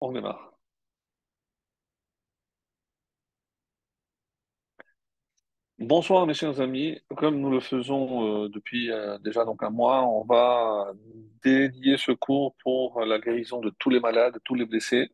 [0.00, 0.50] On démarre.
[5.78, 10.06] Bonsoir mes chers amis, comme nous le faisons euh, depuis euh, déjà donc un mois,
[10.06, 10.92] on va
[11.42, 15.10] dédier ce cours pour la guérison de tous les malades, tous les blessés,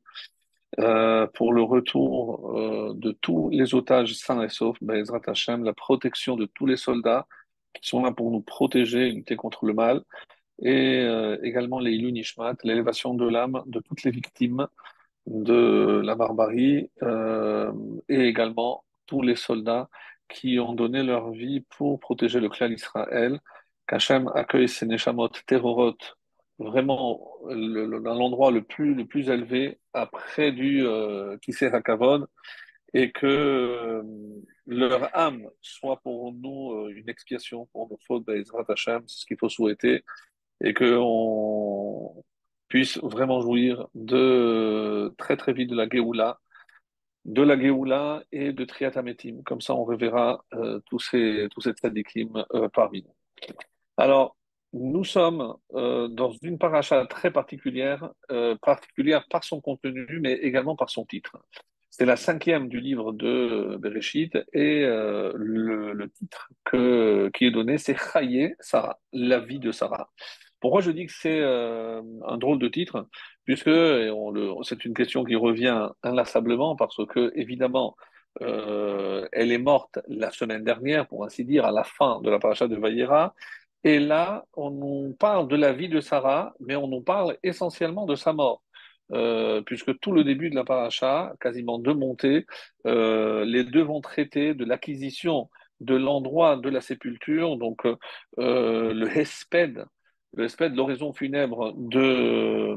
[0.80, 6.36] euh, pour le retour de tous les otages sains et saufs, Be'ezrat Hashem, la protection
[6.36, 7.26] de tous les soldats
[7.74, 10.02] qui sont là pour nous protéger et lutter contre le mal,
[10.60, 14.66] et euh, également les Ilun Nishmat, l'élévation de l'âme de toutes les victimes
[15.26, 17.72] de la barbarie euh,
[18.08, 19.88] et également tous les soldats
[20.28, 23.40] qui ont donné leur vie pour protéger le clan Israël,
[23.86, 26.16] qu'Hachem accueille ces Neshamot terrorotes
[26.58, 31.70] vraiment dans l'endroit le plus, le plus élevé, après du euh, Kisser
[32.94, 34.02] et que euh,
[34.66, 39.36] leur âme soit pour nous une expiation pour nos fautes, Be'ezrat Hashem, c'est ce qu'il
[39.38, 40.02] faut souhaiter,
[40.60, 42.24] et que on
[42.68, 46.40] puisse vraiment jouir de très très vite de la Géoula,
[47.24, 49.42] de la Géoula et de Triat Ametim.
[49.44, 53.14] Comme ça, on reverra euh, tous ces tous ces tzadikim euh, parmi nous.
[53.96, 54.36] Alors,
[54.72, 58.10] nous sommes euh, dans une paracha très particulière,
[58.62, 61.38] particulière par son contenu, mais également par son titre.
[61.88, 67.78] C'est la cinquième du livre de Bereshit et le, le titre que, qui est donné,
[67.78, 70.10] c'est Chaye Sarah, la vie de Sarah.
[70.66, 73.06] Pourquoi je dis que c'est euh, un drôle de titre?
[73.44, 73.70] Puisque
[74.64, 77.94] c'est une question qui revient inlassablement parce que, évidemment,
[78.42, 82.40] euh, elle est morte la semaine dernière, pour ainsi dire, à la fin de la
[82.40, 83.32] paracha de Vayera.
[83.84, 88.04] Et là, on nous parle de la vie de Sarah, mais on nous parle essentiellement
[88.04, 88.64] de sa mort.
[89.12, 92.44] Euh, puisque tout le début de la paracha, quasiment deux montées,
[92.84, 97.86] les deux vont traiter de l'acquisition de l'endroit de la sépulture, donc
[98.36, 99.86] le Hesped,
[100.36, 102.76] le Hesped, l'oraison funèbre de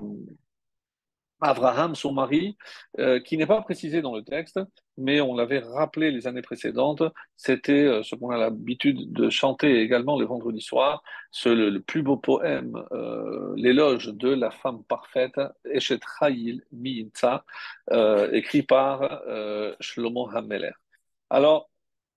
[1.42, 2.58] Abraham, son mari,
[3.00, 4.60] euh, qui n'est pas précisé dans le texte,
[4.98, 7.04] mais on l'avait rappelé les années précédentes,
[7.38, 11.80] c'était euh, ce qu'on a l'habitude de chanter également le vendredi soir, ce, le, le
[11.82, 17.46] plus beau poème, euh, l'éloge de la femme parfaite, Eshet Chayil Mi'inza,
[17.92, 20.76] euh, écrit par euh, Shlomo HaMelech.
[21.30, 21.69] Alors,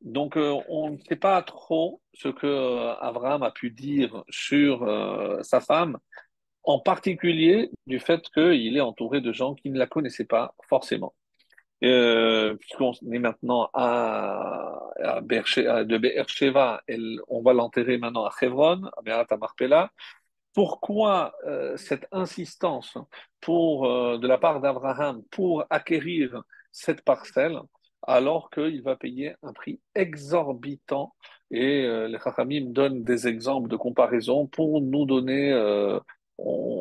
[0.03, 4.83] donc, euh, on ne sait pas trop ce que euh, Abraham a pu dire sur
[4.83, 5.99] euh, sa femme,
[6.65, 11.15] en particulier du fait qu'il est entouré de gens qui ne la connaissaient pas forcément.
[11.85, 18.85] Euh, puisqu'on est maintenant à, à de Beersheba, elle- on va l'enterrer maintenant à Hebron,
[18.97, 19.91] à Berat Marpella.
[20.55, 21.33] Pourquoi
[21.77, 22.99] cette insistance
[23.49, 27.59] de la part d'Abraham pour acquérir cette parcelle?
[28.03, 31.15] Alors qu'il va payer un prix exorbitant
[31.53, 36.01] et euh, les Chachamim donnent des exemples de comparaison pour nous donner euh,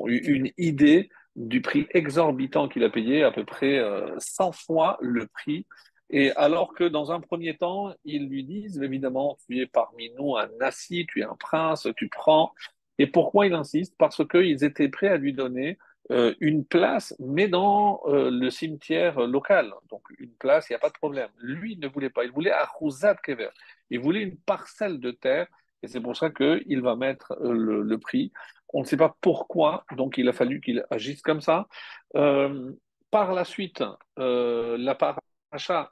[0.07, 5.27] une idée du prix exorbitant qu'il a payé, à peu près euh, 100 fois le
[5.27, 5.67] prix.
[6.09, 10.37] Et alors que dans un premier temps, ils lui disent, évidemment, tu es parmi nous
[10.37, 12.53] un nasi, tu es un prince, tu prends.
[12.97, 13.95] Et pourquoi il insiste?
[13.97, 15.77] Parce qu'ils étaient prêts à lui donner
[16.11, 19.71] euh, une place, mais dans euh, le cimetière local.
[19.89, 21.29] Donc une place, il n'y a pas de problème.
[21.39, 22.25] Lui, ne voulait pas.
[22.25, 23.49] Il voulait à Khouzat Kever.
[23.89, 25.47] Il voulait une parcelle de terre.
[25.83, 28.33] Et c'est pour ça qu'il va mettre euh, le, prix.
[28.73, 31.67] On ne sait pas pourquoi, donc il a fallu qu'il agisse comme ça.
[32.13, 33.83] Par la suite,
[34.17, 35.91] la paracha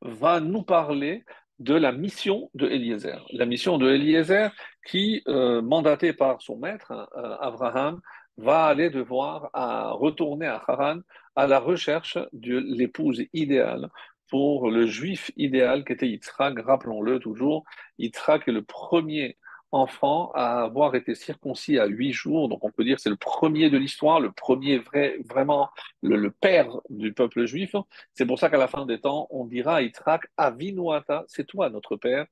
[0.00, 1.24] va nous parler
[1.58, 3.24] de la mission de Eliezer.
[3.32, 4.52] La mission de Eliezer
[4.86, 7.08] qui, mandaté par son maître, hein,
[7.40, 8.00] Abraham,
[8.36, 11.00] va aller devoir à retourner à Haran
[11.36, 13.88] à la recherche de l'épouse idéale
[14.28, 16.58] pour le juif idéal qu'était Yitzhak.
[16.58, 17.64] Rappelons-le toujours,
[17.98, 19.36] Yitzhak est le premier
[19.72, 23.70] enfant à avoir été circoncis à huit jours, donc on peut dire c'est le premier
[23.70, 25.70] de l'histoire, le premier vrai, vraiment
[26.02, 27.74] le, le père du peuple juif.
[28.12, 31.70] C'est pour ça qu'à la fin des temps, on dira à Yitzhak, Avinuata, c'est toi
[31.70, 32.26] notre père.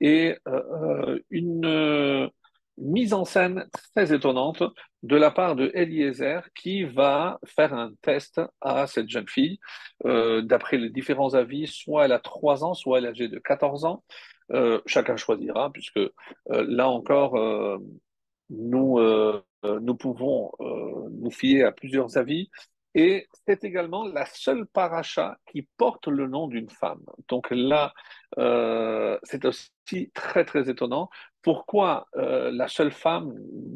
[0.00, 2.28] Et euh, une euh,
[2.78, 4.62] mise en scène très étonnante
[5.02, 9.58] de la part de Eliezer qui va faire un test à cette jeune fille.
[10.04, 13.38] Euh, D'après les différents avis, soit elle a 3 ans, soit elle est âgée de
[13.38, 14.04] 14 ans.
[14.52, 16.10] Euh, chacun choisira, puisque euh,
[16.48, 17.38] là encore,
[18.50, 22.50] nous, pouvons nous fier à plusieurs avis.
[22.98, 27.04] Et c'est également la seule paracha qui porte le nom d'une femme.
[27.28, 27.92] Donc là,
[28.38, 31.10] euh, c'est aussi très très étonnant.
[31.42, 33.34] Pourquoi euh, la seule femme,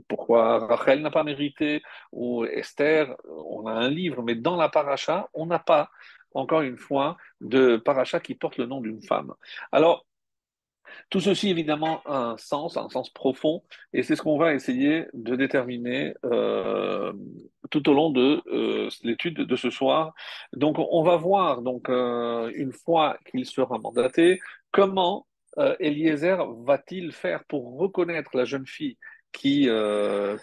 [0.09, 1.83] pourquoi Rachel n'a pas mérité,
[2.13, 5.91] ou Esther, on a un livre, mais dans la paracha, on n'a pas,
[6.33, 9.35] encore une fois, de paracha qui porte le nom d'une femme.
[9.71, 10.07] Alors,
[11.11, 15.07] Tout ceci, évidemment, a un sens, un sens profond, et c'est ce qu'on va essayer
[15.13, 17.13] de déterminer euh,
[17.71, 20.15] tout au long de euh, l'étude de ce soir.
[20.53, 24.41] Donc, on va voir, donc, euh, une fois qu'il sera mandaté,
[24.71, 25.27] comment
[25.81, 28.97] Eliezer va-t-il faire pour reconnaître la jeune fille
[29.33, 29.69] qui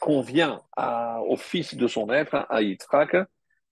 [0.01, 0.61] convient
[1.27, 3.15] au fils de son maître, à Yitzhak.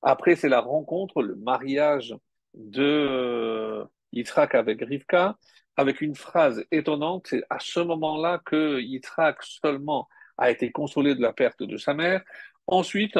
[0.01, 2.15] Après, c'est la rencontre, le mariage
[2.55, 5.37] de Yitzhak avec Rivka,
[5.77, 7.27] avec une phrase étonnante.
[7.29, 10.07] C'est à ce moment-là que Yitzhak seulement
[10.37, 12.23] a été consolé de la perte de sa mère.
[12.67, 13.19] Ensuite,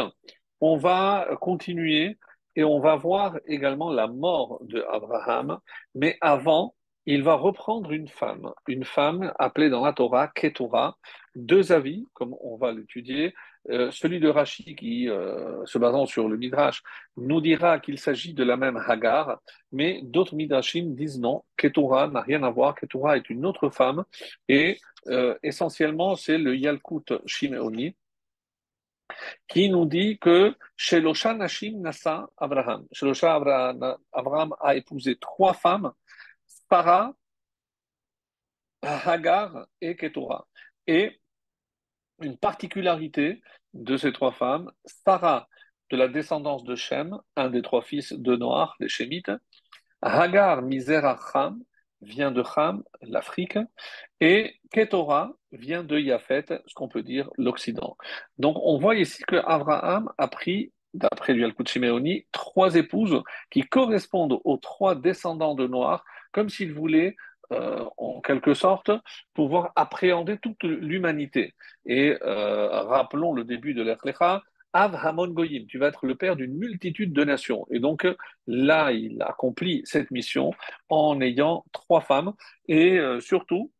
[0.61, 2.17] on va continuer
[2.55, 5.59] et on va voir également la mort de Abraham.
[5.93, 6.75] Mais avant,
[7.05, 10.97] il va reprendre une femme, une femme appelée dans la Torah Ketura.
[11.35, 13.33] Deux avis, comme on va l'étudier.
[13.69, 16.83] Euh, celui de Rashi, qui, euh, se basant sur le Midrash,
[17.17, 19.39] nous dira qu'il s'agit de la même Hagar,
[19.71, 24.03] mais d'autres Midrashim disent non, Ketura n'a rien à voir, Ketura est une autre femme,
[24.47, 24.77] et
[25.07, 27.95] euh, essentiellement c'est le Yalkut Shimeoni,
[29.47, 32.85] qui nous dit que Shelosha Nashim Nasa Abraham.
[32.91, 33.35] Shelosha
[34.13, 35.91] Abraham a épousé trois femmes,
[36.69, 37.13] Para,
[38.81, 40.47] Hagar et Ketura.
[40.87, 41.19] Et
[42.21, 43.41] une particularité
[43.73, 45.47] de ces trois femmes, Sarah,
[45.89, 49.31] de la descendance de Shem, un des trois fils de Noir, les Shemites,
[50.01, 51.61] Hagar, misera Ham,
[52.01, 53.57] vient de Ham, l'Afrique,
[54.19, 57.97] et Ketora vient de Yafet, ce qu'on peut dire l'Occident.
[58.37, 64.39] Donc on voit ici que Abraham a pris, d'après du Simeoni, trois épouses qui correspondent
[64.43, 66.05] aux trois descendants de Noir,
[66.35, 67.15] comme s'il voulait
[67.53, 68.91] euh, en quelque sorte,
[69.33, 71.53] pouvoir appréhender toute l'humanité.
[71.85, 74.43] Et euh, rappelons le début de l'Echlecha,
[74.73, 77.65] Av Hamon Goyim, tu vas être le père d'une multitude de nations.
[77.71, 78.05] Et donc
[78.47, 80.51] là, il accomplit cette mission
[80.89, 82.33] en ayant trois femmes
[82.67, 83.71] et euh, surtout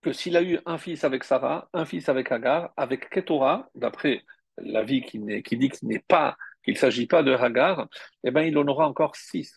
[0.00, 4.22] que s'il a eu un fils avec Sarah, un fils avec Hagar, avec Ketora, d'après
[4.58, 7.88] l'avis qui, qui dit qu'il pas, qu'il ne s'agit pas de Hagar,
[8.22, 9.56] eh ben, il en aura encore six.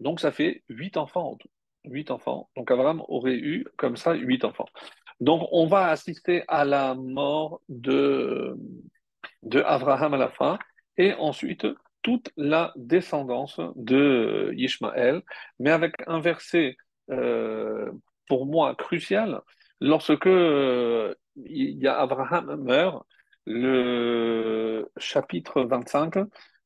[0.00, 1.48] Donc ça fait huit enfants en tout
[1.86, 2.50] huit enfants.
[2.56, 4.68] Donc Abraham aurait eu comme ça huit enfants.
[5.20, 8.56] Donc on va assister à la mort de,
[9.42, 9.78] de à
[10.08, 10.58] la fin
[10.98, 11.66] et ensuite
[12.02, 15.22] toute la descendance de Ishmaël,
[15.58, 16.76] mais avec un verset
[17.10, 17.90] euh,
[18.28, 19.40] pour moi crucial.
[19.80, 21.14] Lorsque euh,
[21.84, 23.06] Abraham meurt,
[23.46, 26.14] le chapitre 25,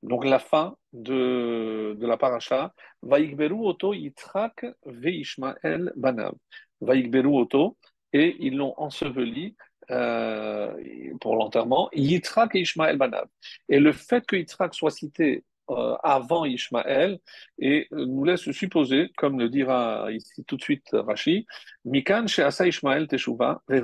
[0.03, 6.35] donc la fin de, de la paracha, Vaikberu oto Yitzhak veishmael banav.
[6.81, 7.77] Vaikberu oto,
[8.13, 9.57] et ils l'ont enseveli
[9.91, 10.73] euh,
[11.21, 13.27] pour l'enterrement, Yitzhak et Ishmael banav.
[13.69, 17.19] Et le fait que Yitzhak soit cité euh, avant Ishmael
[17.59, 21.47] et nous laisse supposer, comme le dira ici tout de suite Rashi,
[21.85, 23.83] Mikan she'asa Ishmael teshuva, et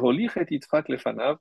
[0.50, 1.36] Yitzhak lefanav.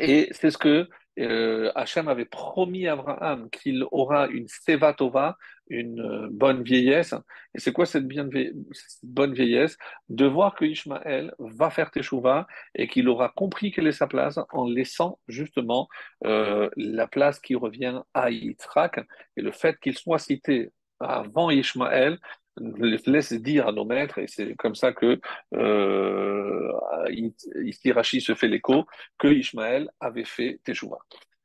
[0.00, 0.88] Et c'est ce que
[1.20, 5.36] euh, Hachem avait promis à Abraham qu'il aura une Sevatova,
[5.68, 7.14] une euh, bonne vieillesse.
[7.54, 8.06] Et c'est quoi cette,
[9.02, 9.76] bonne vieillesse?
[10.08, 14.38] De voir que Ishmaël va faire Teshuvah et qu'il aura compris quelle est sa place
[14.50, 15.88] en laissant justement
[16.24, 19.00] euh, la place qui revient à Yitzhak.
[19.36, 20.70] Et le fait qu'il soit cité
[21.00, 22.18] avant Ishmaël
[22.56, 25.20] laisse dire à nos maîtres, et c'est comme ça que
[25.54, 26.72] euh,
[28.20, 28.86] se fait l'écho,
[29.18, 30.98] que Ishmaël avait fait Teshuvah.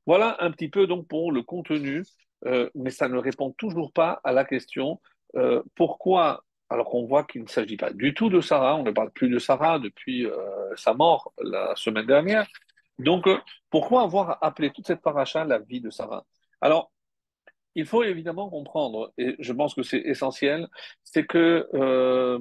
[0.06, 2.04] Voilà un petit peu donc pour le contenu,
[2.46, 5.00] euh, mais ça ne répond toujours pas à la question
[5.36, 8.92] euh, pourquoi, alors qu'on voit qu'il ne s'agit pas du tout de Sarah, on ne
[8.92, 10.36] parle plus de Sarah depuis euh,
[10.76, 12.48] sa mort la semaine dernière,
[12.98, 13.28] donc
[13.70, 16.26] pourquoi avoir appelé toute cette paracha la vie de Sarah?
[16.62, 16.92] Alors,
[17.76, 20.68] il faut évidemment comprendre, et je pense que c'est essentiel,
[21.04, 22.40] c'est que euh,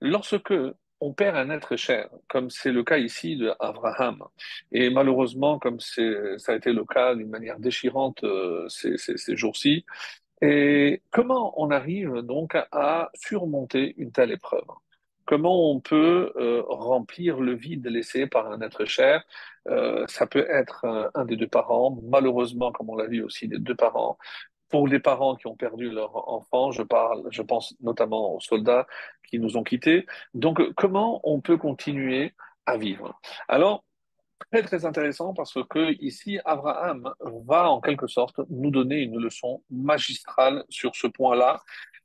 [0.00, 0.54] lorsque
[1.00, 4.24] on perd un être cher, comme c'est le cas ici d'Abraham,
[4.72, 6.02] et malheureusement, comme ça
[6.48, 9.84] a été le cas d'une manière déchirante euh, ces, jours-ci,
[10.42, 14.66] et comment on arrive donc à surmonter une telle épreuve?
[15.24, 19.24] Comment on peut euh, remplir le vide laissé par un être cher?
[20.06, 23.74] Ça peut être un, des deux parents, malheureusement, comme on l'a vu aussi, des deux
[23.74, 24.16] parents.
[24.68, 28.86] Pour les parents qui ont perdu leur enfant, je parle, je pense notamment aux soldats
[29.28, 30.06] qui nous ont quittés.
[30.34, 32.34] Donc, comment on peut continuer
[32.66, 33.18] à vivre?
[33.48, 33.84] Alors,
[34.50, 37.12] très très intéressant parce que ici Abraham
[37.46, 41.60] va en quelque sorte nous donner une leçon magistrale sur ce point-là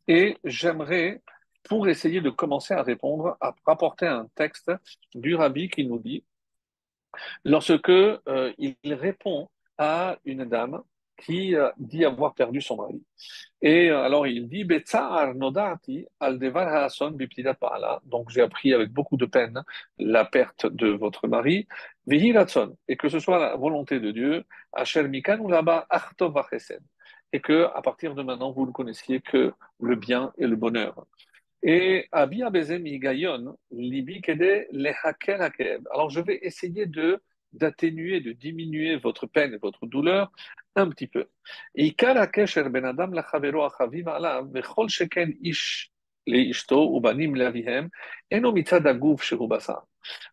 [0.08, 1.22] et j'aimerais
[1.63, 4.72] pour essayer de commencer à répondre, à rapporter un texte
[5.15, 6.25] du rabbi qui nous dit,
[7.46, 10.82] lorsque euh, il répond à une dame
[11.25, 13.01] qui euh, dit avoir perdu son mari.
[13.62, 14.65] Et euh, alors il dit
[18.06, 19.63] Donc j'ai appris avec beaucoup de peine
[19.98, 21.68] la perte de votre mari.
[22.10, 24.44] Et que ce soit la volonté de Dieu.
[27.32, 31.06] Et que à partir de maintenant vous ne connaissiez que le bien et le bonheur.
[31.65, 34.68] Et Abi Abezem Gayon, Libi Kede
[35.92, 37.22] Alors je vais essayer de
[37.53, 40.31] d'atténuer, de diminuer votre peine et votre douleur
[40.75, 41.27] un petit peu.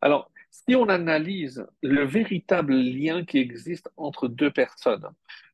[0.01, 5.09] Alors, si on analyse le véritable lien qui existe entre deux personnes,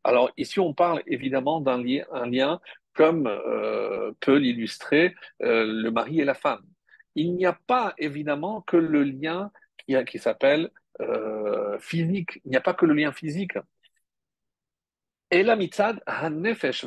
[0.05, 2.61] alors ici on parle évidemment d'un lien, un lien
[2.95, 6.65] comme euh, peut l'illustrer euh, le mari et la femme.
[7.15, 10.71] Il n'y a pas évidemment que le lien qui, qui s'appelle
[11.01, 12.41] euh, physique.
[12.45, 13.59] Il n'y a pas que le lien physique.
[15.31, 16.87] Et la mitzad hanefesh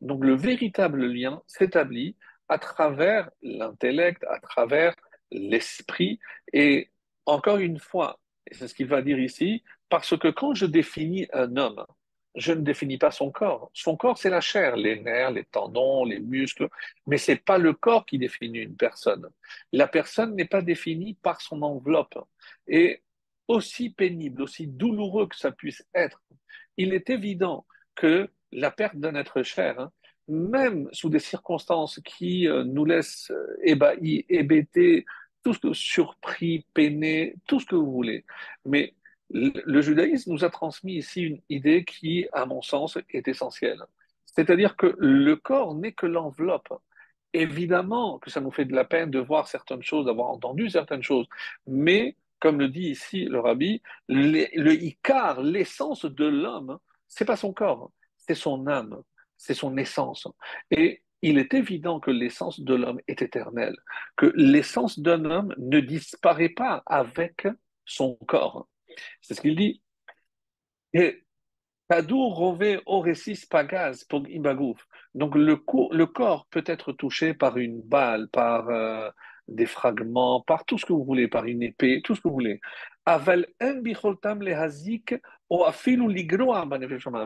[0.00, 2.16] Donc le véritable lien s'établit
[2.48, 4.94] à travers l'intellect, à travers
[5.30, 6.18] l'esprit.
[6.52, 6.90] Et
[7.24, 8.18] encore une fois,
[8.50, 11.84] et c'est ce qu'il va dire ici, parce que quand je définis un homme,
[12.36, 13.70] je ne définis pas son corps.
[13.72, 16.68] Son corps, c'est la chair, les nerfs, les tendons, les muscles,
[17.06, 19.26] mais ce n'est pas le corps qui définit une personne.
[19.72, 22.18] La personne n'est pas définie par son enveloppe.
[22.68, 23.02] Et
[23.48, 26.22] aussi pénible, aussi douloureux que ça puisse être,
[26.76, 29.92] il est évident que la perte d'un être cher, hein,
[30.28, 35.04] même sous des circonstances qui euh, nous laissent euh, ébahis, hébétés,
[35.42, 38.24] tout ce que surpris, peinés, tout ce que vous voulez.
[38.64, 38.94] Mais
[39.30, 43.82] le, judaïsme nous a transmis ici une idée qui, à mon sens, est essentielle.
[44.24, 46.72] C'est-à-dire que le corps n'est que l'enveloppe.
[47.32, 51.02] Évidemment que ça nous fait de la peine de voir certaines choses, d'avoir entendu certaines
[51.02, 51.26] choses,
[51.66, 56.78] mais comme le dit ici le rabbi, le Icar, l'essence de l'homme,
[57.08, 59.02] c'est pas son corps, c'est son âme,
[59.36, 60.28] c'est son essence.
[60.70, 63.76] Et il est évident que l'essence de l'homme est éternelle,
[64.16, 67.46] que l'essence d'un homme ne disparaît pas avec
[67.84, 68.68] son corps.
[69.20, 69.82] C'est ce qu'il dit.
[70.92, 71.24] Et
[71.88, 72.06] Pagaz
[75.14, 79.10] Donc le, le, corps peut être touché par une balle, par euh,
[79.48, 82.34] des fragments, par tout ce que vous voulez, par une épée, tout ce que vous
[82.34, 82.60] voulez.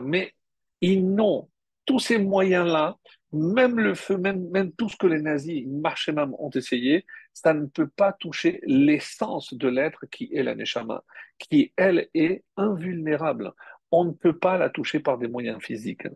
[0.03, 0.33] Mais
[0.81, 1.49] ils n'ont
[1.85, 2.97] tous ces moyens-là,
[3.33, 7.65] même le feu, même, même tout ce que les nazis, même ont essayé, ça ne
[7.65, 11.03] peut pas toucher l'essence de l'être qui est la Neshama,
[11.39, 13.51] qui, elle, est invulnérable.
[13.91, 16.07] On ne peut pas la toucher par des moyens physiques.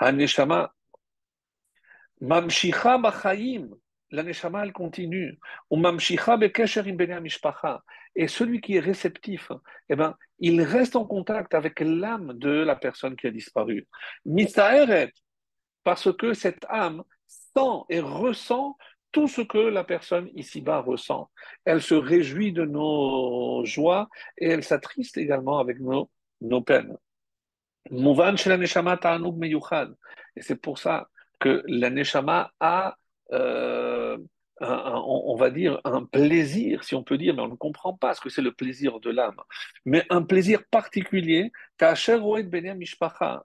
[0.00, 0.72] La Neshama,
[2.20, 2.98] Mamshicha
[4.10, 5.38] la neshama, elle continue.
[8.16, 9.52] Et celui qui est réceptif,
[9.88, 13.86] eh ben, il reste en contact avec l'âme de la personne qui a disparu.
[15.82, 18.76] parce que cette âme sent et ressent
[19.12, 21.30] tout ce que la personne ici-bas ressent.
[21.64, 26.96] Elle se réjouit de nos joies et elle s'attriste également avec nos, nos peines.
[27.90, 27.96] Et
[30.42, 31.08] c'est pour ça
[31.40, 32.96] que la neshama a
[33.32, 34.18] euh,
[34.60, 38.20] on, va dire, un plaisir, si on peut dire, mais on ne comprend pas ce
[38.20, 39.40] que c'est le plaisir de l'âme,
[39.86, 41.50] mais un plaisir particulier,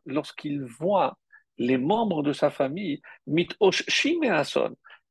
[0.05, 1.17] lorsqu'il voit
[1.57, 3.01] les membres de sa famille,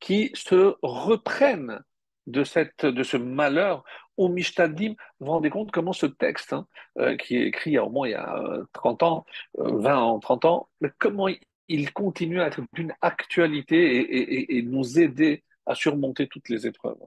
[0.00, 1.80] qui se reprennent
[2.26, 3.84] de, cette, de ce malheur,
[4.16, 6.66] au Mishtadim, vous vous rendez compte comment ce texte, hein,
[6.98, 9.26] euh, qui est écrit au moins il y a 30 euh, ans,
[9.58, 11.28] 20 ans, 30 ans, comment
[11.68, 16.98] il continue à être d'une actualité et, nous aider à surmonter toutes les épreuves.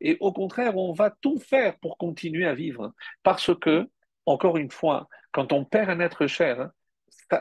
[0.00, 2.92] Et au contraire, on va tout faire pour continuer à vivre.
[3.22, 3.88] Parce que,
[4.24, 6.70] encore une fois, quand on perd un être cher,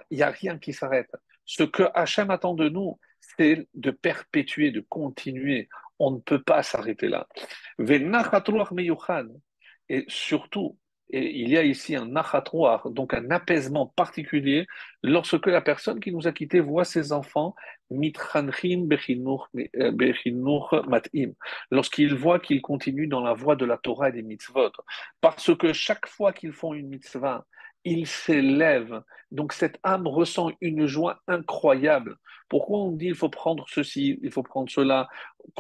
[0.10, 1.12] il n'y a rien qui s'arrête.
[1.46, 5.70] Ce que Hachem attend de nous, c'est de perpétuer, de continuer.
[6.00, 7.28] On ne peut pas s'arrêter là.
[9.90, 10.78] Et surtout,
[11.10, 14.68] et il y a ici un nachatroir, donc un apaisement particulier,
[15.04, 17.56] lorsque la personne qui nous a quittés voit ses enfants
[17.90, 18.88] mitranchim
[19.74, 21.34] euh, matim,
[21.72, 24.72] lorsqu'il voit qu'ils continuent dans la voie de la Torah et des mitzvot.
[25.22, 27.46] Parce que chaque fois qu'ils font une mitzvah,
[27.84, 29.02] ils s'élèvent.
[29.32, 32.18] Donc cette âme ressent une joie incroyable.
[32.50, 35.08] Pourquoi on dit il faut prendre ceci, il faut prendre cela?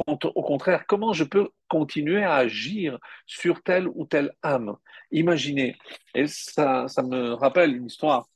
[0.07, 2.97] Au contraire, comment je peux continuer à agir
[3.27, 4.75] sur telle ou telle âme?
[5.11, 5.77] Imaginez,
[6.15, 8.27] et ça, ça me rappelle une histoire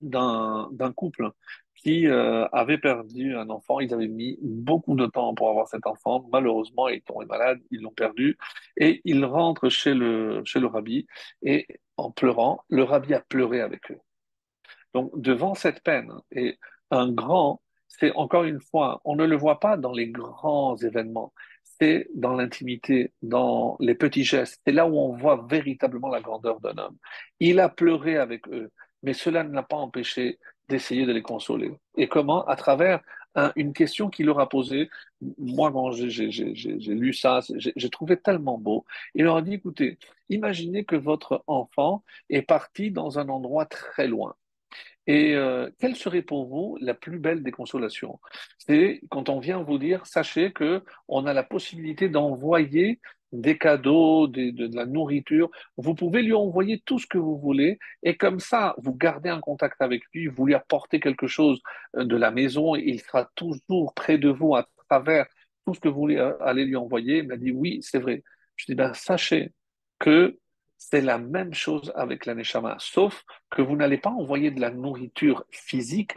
[0.00, 1.30] d'un couple
[1.82, 3.80] qui euh, avait perdu un enfant.
[3.80, 6.26] Ils avaient mis beaucoup de temps pour avoir cet enfant.
[6.32, 8.36] Malheureusement, ils tombent malades, ils l'ont perdu.
[8.76, 11.06] Et ils rentrent chez le, chez le rabbi
[11.42, 11.66] et
[11.96, 13.98] en pleurant, le rabbi a pleuré avec eux.
[14.94, 16.58] Donc, devant cette peine, et
[16.90, 21.32] un grand, c'est encore une fois, on ne le voit pas dans les grands événements,
[21.62, 24.60] c'est dans l'intimité, dans les petits gestes.
[24.66, 26.96] C'est là où on voit véritablement la grandeur d'un homme.
[27.40, 28.70] Il a pleuré avec eux,
[29.02, 31.72] mais cela ne l'a pas empêché d'essayer de les consoler.
[31.96, 32.44] Et comment?
[32.46, 33.00] À travers
[33.34, 34.90] un- une question qu'il leur a posée.
[35.38, 38.84] Moi, quand j'ai lu ça, j'ai j'ai trouvé tellement beau.
[39.14, 39.98] Il leur a dit, écoutez,
[40.28, 44.34] imaginez que votre enfant est parti dans un endroit très loin.
[45.06, 48.20] Et euh, quelle serait pour vous la plus belle des consolations?
[48.58, 53.00] C'est quand on vient vous dire, sachez que on a la possibilité d'envoyer
[53.32, 55.50] des cadeaux, de, la nourriture.
[55.76, 59.40] Vous pouvez lui envoyer tout ce que vous voulez, et comme ça, vous gardez un
[59.40, 60.26] contact avec lui.
[60.26, 61.60] Vous lui apportez quelque chose
[61.96, 65.26] euh, de la maison, et il sera toujours près de vous à travers
[65.66, 67.18] tout ce que vous euh, aller lui envoyer.
[67.18, 68.22] Il m'a dit oui, c'est vrai.
[68.56, 69.52] Je dis ben sachez
[69.98, 70.38] que
[70.78, 74.70] c'est la même chose avec la neshama, sauf que vous n'allez pas envoyer de la
[74.70, 76.14] nourriture physique,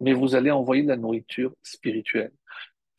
[0.00, 2.32] mais vous allez envoyer de la nourriture spirituelle.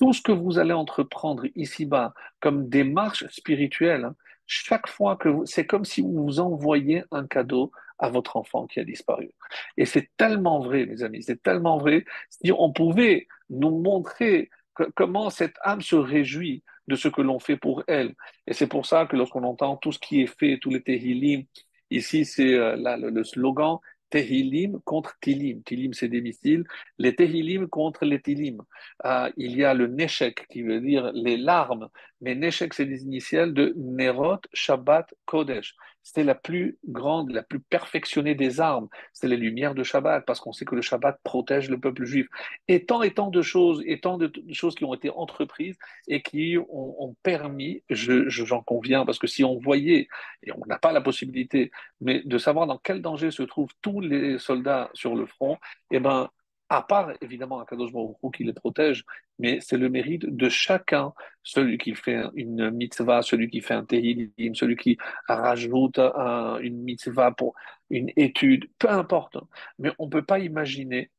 [0.01, 4.09] Tout ce que vous allez entreprendre ici-bas comme démarche spirituelle,
[4.47, 8.79] chaque fois que vous, c'est comme si vous envoyiez un cadeau à votre enfant qui
[8.79, 9.29] a disparu.
[9.77, 12.03] Et c'est tellement vrai, mes amis, c'est tellement vrai.
[12.31, 14.49] Si on pouvait nous montrer
[14.95, 18.15] comment cette âme se réjouit de ce que l'on fait pour elle.
[18.47, 21.43] Et c'est pour ça que lorsqu'on entend tout ce qui est fait, tous les tehillim,
[21.91, 23.77] ici c'est euh, là, le slogan
[24.11, 25.63] Tehilim contre Tilim.
[25.63, 26.63] Tilim, c'est des missiles.
[26.99, 28.61] Les Tehilim contre les Tilim.
[29.05, 31.89] Euh, il y a le Neshek, qui veut dire les larmes.
[32.21, 35.75] Mais Neshek, c'est des initiales de Nerot, Shabbat, Kodesh.
[36.03, 38.87] C'est la plus grande, la plus perfectionnée des armes.
[39.13, 42.27] C'est les lumières de Shabbat, parce qu'on sait que le Shabbat protège le peuple juif.
[42.67, 45.77] Et tant et tant de choses, et tant de, choses qui ont été entreprises
[46.07, 50.07] et qui ont, permis, je, je- j'en conviens, parce que si on voyait,
[50.43, 53.99] et on n'a pas la possibilité, mais de savoir dans quel danger se trouvent tous
[54.01, 55.57] les soldats sur le front,
[55.91, 56.29] eh ben,
[56.71, 59.03] à part évidemment Akadosh Baruch qui les protège,
[59.39, 61.13] mais c'est le mérite de chacun,
[61.43, 64.97] celui qui fait une mitzvah, celui qui fait un tehillim, celui qui
[65.27, 67.55] rajoute un- une mitzvah pour
[67.89, 69.37] une étude, peu importe.
[69.79, 71.11] Mais on ne peut pas imaginer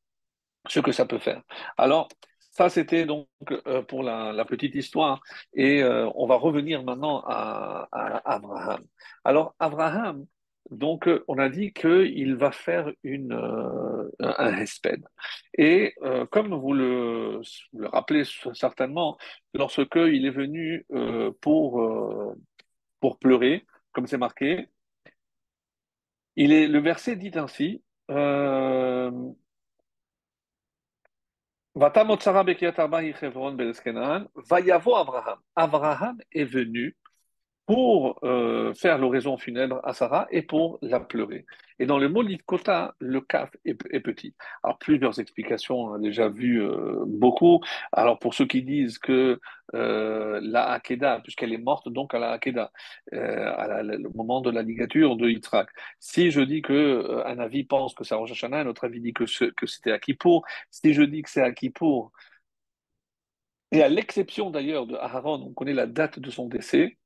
[0.69, 1.43] ce que ça peut faire.
[1.77, 2.09] Alors,
[2.51, 3.29] ça, c'était donc
[3.67, 5.21] euh, pour la, petite histoire.
[5.55, 7.88] Et euh, on va revenir maintenant à
[8.25, 8.85] Abraham.
[9.25, 10.27] Alors, Abraham,
[10.70, 15.05] donc, euh, on a dit qu'il va faire une, euh, un hesped.
[15.59, 17.40] Et euh, comme vous le,
[17.75, 19.18] rappelez certainement,
[19.55, 20.87] lorsque il est venu
[21.40, 22.37] pour,
[23.01, 24.68] pour pleurer, comme c'est marqué,
[26.37, 27.83] il est, le verset dit ainsi,
[34.96, 35.38] Abraham.
[35.57, 36.96] Abraham est venu
[37.66, 41.46] pour euh, faire l'oraison funèbre à Sarah et pour la pleurer.
[41.79, 44.35] Et dans le mot Litkota, le kaf est, petit.
[44.62, 47.61] Alors, plusieurs explications, on a déjà vu euh, beaucoup.
[47.92, 49.40] Alors, pour ceux qui disent que
[49.75, 52.72] euh, la Hakeda, puisqu'elle est morte donc à la Hakeda,
[53.12, 55.68] à la- le moment de la ligature de Yitzhak.
[55.98, 59.01] Si je dis que un avis pense que c'est à Rosh Hashanah, un autre avis
[59.01, 60.44] dit que, c'était à Kippour.
[60.70, 62.12] Si je dis que c'est à Kippour,
[63.72, 66.98] et à l'exception d'ailleurs de Aaron, on connaît la date de son décès,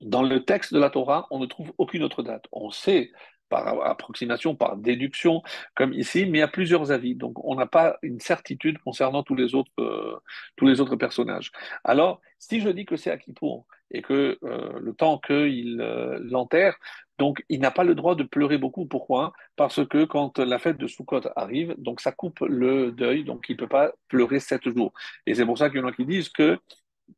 [0.00, 2.46] dans le texte de la Torah, on ne trouve aucune autre date.
[2.52, 3.10] On sait
[3.50, 5.42] par approximation, par déduction,
[5.74, 7.14] comme ici, mais il y a plusieurs avis.
[7.14, 10.16] Donc, on n'a pas une certitude concernant tous les autres, euh,
[10.56, 11.50] tous les autres personnages.
[11.84, 16.18] Alors, si je dis que c'est à Kippour et que euh, le temps qu'il euh,
[16.22, 16.76] l'enterre,
[17.18, 18.86] donc il n'a pas le droit de pleurer beaucoup.
[18.86, 19.32] Pourquoi?
[19.56, 23.52] Parce que quand la fête de Sukkot arrive, donc ça coupe le deuil, donc il
[23.52, 24.92] ne peut pas pleurer sept jours.
[25.26, 26.58] Et c'est pour ça qu'il y en a qui disent que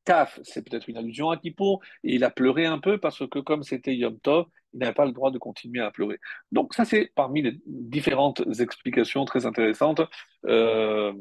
[0.05, 3.39] Kaf, c'est peut-être une allusion à Kippour, et il a pleuré un peu parce que
[3.39, 6.19] comme c'était Yom Tov, il n'avait pas le droit de continuer à pleurer.
[6.51, 10.03] Donc ça, c'est parmi les différentes explications très intéressantes.
[10.47, 11.13] Euh,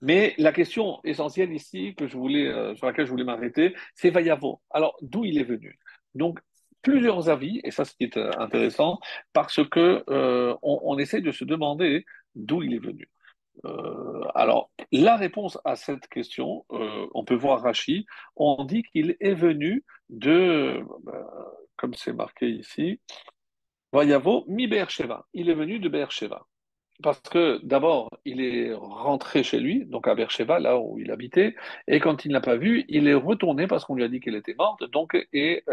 [0.00, 4.10] mais la question essentielle ici que je voulais, euh, sur laquelle je voulais m'arrêter, c'est
[4.10, 4.60] Vayavo.
[4.70, 5.78] Alors, d'où il est venu?
[6.14, 6.40] Donc,
[6.82, 8.98] plusieurs avis, et ça, c'est ce qui est euh, intéressant,
[9.32, 10.04] parce que
[10.62, 13.08] on essaie de se demander d'où il est venu.
[13.66, 19.16] Euh, alors, la réponse à cette question, euh, on peut voir Rachi, on dit qu'il
[19.20, 21.24] est venu de, euh,
[21.76, 23.00] comme c'est marqué ici,
[23.92, 25.26] Vayavo mi Beersheba.
[25.34, 26.46] Il est venu de Beersheba.
[27.02, 31.56] Parce que d'abord, il est rentré chez lui, donc à Beersheba, là où il habitait,
[31.88, 34.20] et quand il ne l'a pas vue, il est retourné parce qu'on lui a dit
[34.20, 35.64] qu'elle était morte, donc, et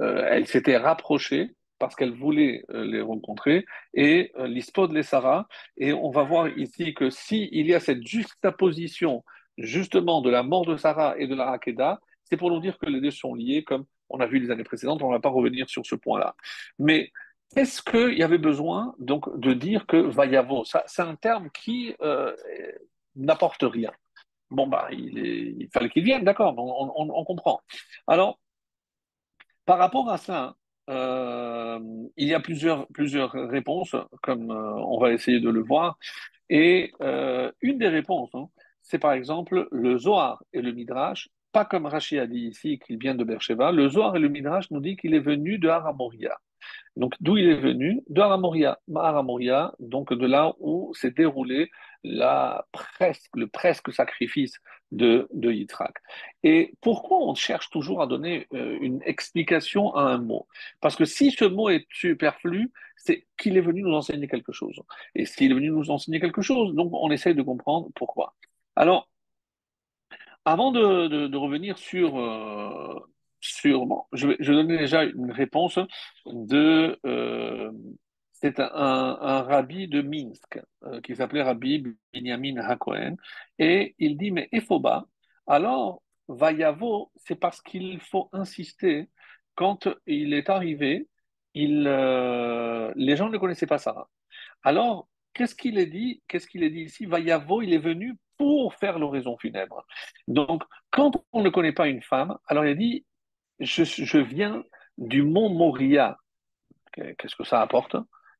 [0.00, 5.46] elle s'était rapprochée parce qu'elle voulait euh, les rencontrer, et euh, l'ispod les Sarah.
[5.76, 9.24] Et on va voir ici que s'il y a cette juxtaposition
[9.58, 12.86] justement de la mort de Sarah et de la Hakeda, c'est pour nous dire que
[12.86, 15.28] les deux sont liés, comme on a vu les années précédentes, on ne va pas
[15.28, 16.34] revenir sur ce point-là.
[16.78, 17.12] Mais
[17.56, 22.34] est-ce qu'il y avait besoin donc de dire que Vayavo C'est un terme qui euh,
[23.16, 23.92] n'apporte rien.
[24.50, 27.60] Bon, bah, il, fallait qu'il vienne, d'accord, on, comprend.
[28.06, 28.38] Alors,
[29.64, 30.56] par rapport à ça,
[30.88, 35.98] il y a plusieurs, plusieurs réponses, comme euh, on va essayer de le voir.
[36.50, 36.92] Et
[37.62, 38.48] une des réponses, hein,
[38.82, 42.98] c'est par exemple le Zohar et le Midrash, pas comme Rashi a dit ici qu'il
[42.98, 43.72] vient de Beersheba.
[43.72, 46.36] Le Zohar et le Midrash nous disent qu'il est venu de Haramoria.
[46.96, 48.02] Donc, d'où il est venu?
[48.08, 48.78] De Haramoria.
[48.94, 51.70] Haramoria, donc de là où s'est déroulé
[52.04, 54.60] le presque sacrifice
[54.92, 55.96] de, de Yitzhak.
[56.42, 60.46] Et pourquoi on cherche toujours à donner euh, une explication à un mot?
[60.80, 64.80] Parce que si ce mot est superflu, c'est qu'il est venu nous enseigner quelque chose.
[65.14, 68.34] Et s'il est venu nous enseigner quelque chose, donc on essaye de comprendre pourquoi.
[68.76, 69.08] Alors,
[70.44, 73.00] avant de, revenir sur, euh,
[73.64, 75.78] bon, je, vais, donner déjà une réponse
[76.26, 76.98] de.
[77.06, 77.70] Euh,
[78.32, 83.16] c'est un, rabbi de Minsk euh, qui s'appelait Rabbi Binyamin Hakohen.
[83.58, 85.06] Et il dit Mais Ephoba,
[85.46, 89.08] alors Vayavo, c'est parce qu'il faut insister.
[89.54, 91.08] Quand il est arrivé,
[91.54, 94.10] il, les gens ne connaissaient pas Sarah.
[94.62, 97.06] Alors, qu'est-ce qu'il est dit Qu'est-ce qu'il est dit ici?
[97.06, 99.86] Vayavo, il est venu pour faire l'oraison funèbre.
[100.28, 103.06] Donc, quand on ne connaît pas une femme, alors il dit
[103.60, 104.64] je, viens
[104.98, 106.18] du mont Moria.
[106.92, 107.96] Qu'est-ce que ça apporte?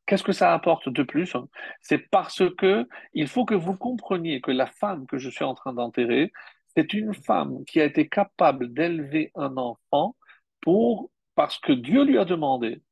[0.07, 1.35] Qu'est-ce que ça apporte de plus?
[1.81, 5.55] C'est parce que il faut que vous compreniez que la femme que je suis en
[5.55, 6.33] train d'enterrer,
[6.77, 10.17] c'est une femme qui a été capable d'élever un enfant
[10.61, 12.83] pour parce que Dieu lui a demandé.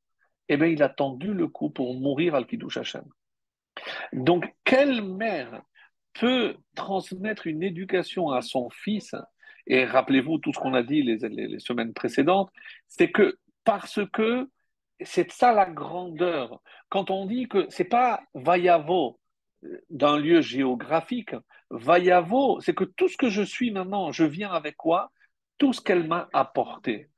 [0.48, 3.04] Eh bien, il a tendu le coup pour mourir al Kiddush Hashem.
[4.12, 5.62] Donc, quelle mère
[6.14, 9.14] peut transmettre une éducation à son fils,
[9.66, 12.50] et rappelez-vous tout ce qu'on a dit les, semaines précédentes,
[12.88, 14.48] c'est que parce que
[15.00, 16.60] c'est ça la grandeur.
[16.88, 19.18] Quand on dit que c'est pas Vayavo
[19.90, 21.34] d'un lieu géographique,
[21.70, 25.12] Vayavo, c'est que tout ce que je suis maintenant, je viens avec quoi?
[25.58, 27.08] Tout ce qu'elle m'a apporté.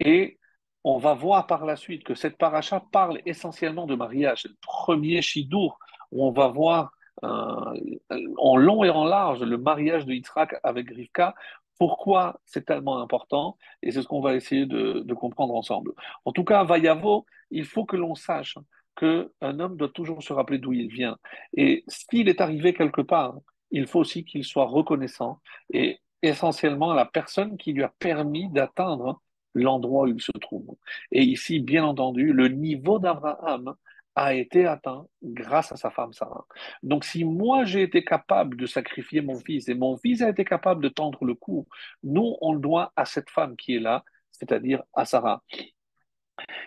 [0.00, 0.38] Et
[0.84, 4.42] on va voir par la suite que cette paracha parle essentiellement de mariage.
[4.42, 5.78] C'est le premier chidour
[6.10, 7.98] où on va voir euh,
[8.38, 11.34] en long et en large le mariage de Yitzhak avec Rivka.
[11.80, 15.92] Pourquoi c'est tellement important Et c'est ce qu'on va essayer de, comprendre ensemble.
[16.26, 18.58] En tout cas, Vayavo, il faut que l'on sache
[18.96, 21.16] qu'un homme doit toujours se rappeler d'où il vient.
[21.56, 23.38] Et s'il est arrivé quelque part,
[23.70, 25.40] il faut aussi qu'il soit reconnaissant
[25.72, 29.22] et essentiellement à la personne qui lui a permis d'atteindre
[29.54, 30.76] l'endroit où il se trouve.
[31.12, 33.74] Et ici, bien entendu, le niveau d'Abraham
[34.20, 36.44] a été atteint grâce à sa femme Sarah.
[36.82, 40.44] Donc si moi j'ai été capable de sacrifier mon fils et mon fils a été
[40.44, 41.66] capable de tendre le cou,
[42.02, 45.42] nous on le doit à cette femme qui est là, c'est-à-dire à Sarah.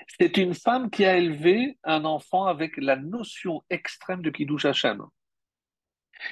[0.08, 5.04] C'est une femme qui a élevé un enfant avec la notion extrême de Kiddush Hashem.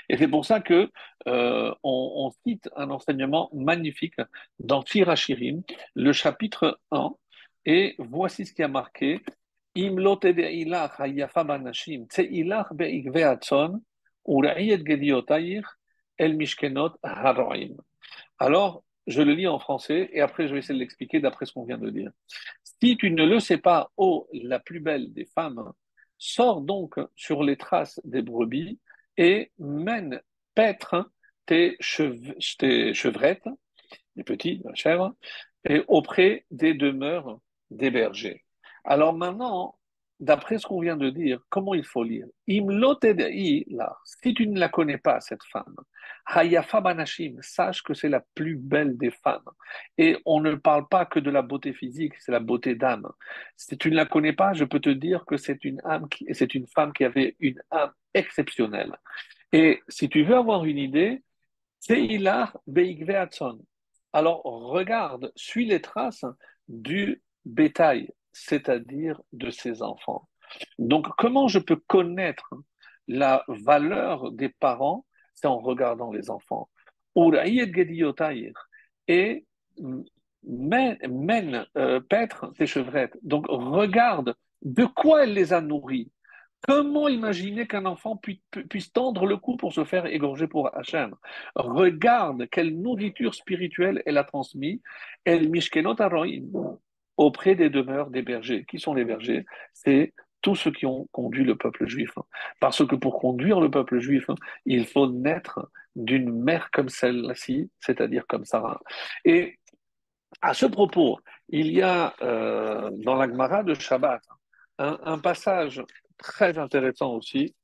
[0.10, 0.89] Et c'est pour ça que
[1.27, 4.15] euh, on, cite un enseignement magnifique
[4.57, 5.62] dans Shirachirim,
[5.93, 7.13] le chapitre 1,
[7.65, 9.21] et voici ce qui a marqué
[18.41, 21.53] alors, je le lis en français et après je vais essayer de l'expliquer d'après ce
[21.53, 22.12] qu'on vient de dire.
[22.63, 25.71] Si tu ne le sais pas, ô la plus belle des femmes,
[26.17, 28.79] sors donc sur les traces des brebis
[29.17, 30.21] et mène
[30.55, 31.12] paître
[31.45, 31.77] tes,
[32.57, 33.49] tes chevrettes,
[34.15, 35.15] les petits, la chèvre,
[35.63, 38.43] et auprès des demeures des bergers.
[38.83, 39.77] Alors maintenant,
[40.19, 42.27] d'après ce qu'on vient de dire, comment il faut lire?
[42.47, 45.75] Si tu ne la connais pas, cette femme,
[46.27, 49.49] Hayafa Banashim, sache que c'est la plus belle des femmes.
[49.97, 53.09] Et on ne parle pas que de la beauté physique, c'est la beauté d'âme.
[53.57, 56.53] Si tu ne la connais pas, je peux te dire que c'est une âme, c'est
[56.53, 58.95] une femme qui avait une âme exceptionnelle.
[59.51, 61.23] Et si tu veux avoir une idée,
[61.79, 63.59] c'est Ilar Beigveatson.
[64.13, 66.25] Alors regarde, suis les traces
[66.67, 70.27] du bétail c'est-à-dire de ses enfants.
[70.79, 72.53] Donc, comment je peux connaître
[73.07, 76.69] la valeur des parents C'est en regardant les enfants.
[79.07, 79.45] Et
[80.43, 83.17] mène, mène euh, paître tes chevrettes.
[83.21, 86.11] Donc, regarde de quoi elle les a nourris.
[86.61, 91.15] Comment imaginer qu'un enfant puisse, tendre le cou pour se faire égorger pour Hachem?
[91.55, 94.79] Regarde quelle nourriture spirituelle elle a transmise.
[95.25, 95.95] El mishkenot
[97.21, 98.65] auprès des demeures des bergers.
[98.65, 99.45] Qui sont les bergers?
[99.73, 102.12] C'est tous ceux qui ont conduit le peuple juif.
[102.60, 104.25] Parce que pour conduire le peuple juif,
[104.65, 108.81] il faut naître d'une mère comme celle-ci, c'est-à-dire comme Sarah.
[109.23, 109.60] Et
[110.41, 114.21] à ce propos, il y a euh, dans la Gemara de Shabbat
[114.79, 115.84] un, passage
[116.17, 117.55] très intéressant aussi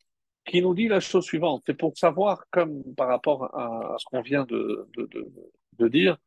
[0.45, 1.63] qui nous dit la chose suivante.
[1.65, 4.87] C'est pour savoir, comme par rapport à, ce qu'on vient de,
[5.79, 6.17] de, dire,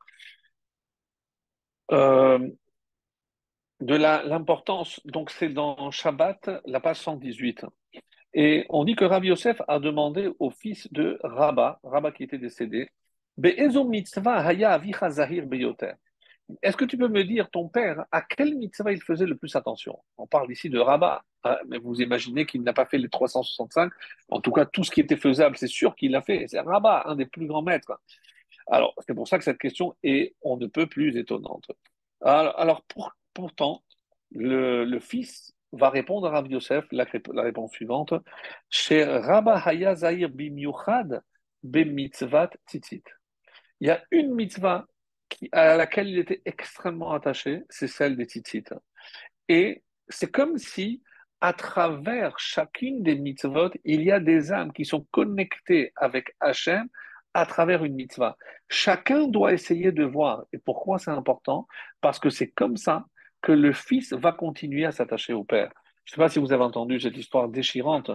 [1.92, 2.40] euh,
[3.80, 5.00] de l'importance.
[5.04, 7.66] Donc, c'est dans Shabbat, la page 118.
[8.34, 12.38] Et on dit que Rabbi Yosef a demandé au fils de Rabba, Rabba qui était
[12.38, 12.88] décédé.
[16.62, 19.54] Est-ce que tu peux me dire, ton père, à quel mitzvah il faisait le plus
[19.56, 19.98] attention?
[20.18, 23.92] On parle ici de Rabat, hein, mais vous imaginez qu'il n'a pas fait les 365.
[24.28, 26.44] En tout cas, tout ce qui était faisable, c'est sûr qu'il l'a fait.
[26.48, 28.00] C'est Rabat, un des plus grands maîtres.
[28.68, 31.70] Alors, c'est pour ça que cette question est, on ne peut plus étonnante.
[32.20, 32.84] Alors,
[33.34, 33.82] pourtant,
[34.32, 37.06] le, fils va répondre à Rabbi Yosef la,
[37.42, 38.14] réponse suivante
[38.68, 41.22] chez Rabba Haya Zahir Bimyuchad
[41.62, 43.04] Mitzvat Tzitzit.
[43.80, 44.86] Il y a une mitzvah
[45.52, 48.64] à laquelle il était extrêmement attaché, c'est celle des tzitzit.
[49.48, 51.02] Et c'est comme si,
[51.40, 56.88] à travers chacune des mitzvot, il y a des âmes qui sont connectées avec Hachem
[57.32, 58.36] à travers une mitzvah.
[58.68, 60.44] Chacun doit essayer de voir.
[60.52, 61.66] Et pourquoi c'est important?
[62.00, 63.06] Parce que c'est comme ça
[63.42, 65.70] que le fils va continuer à s'attacher au père.
[66.04, 68.10] Je ne sais pas si vous avez entendu cette histoire déchirante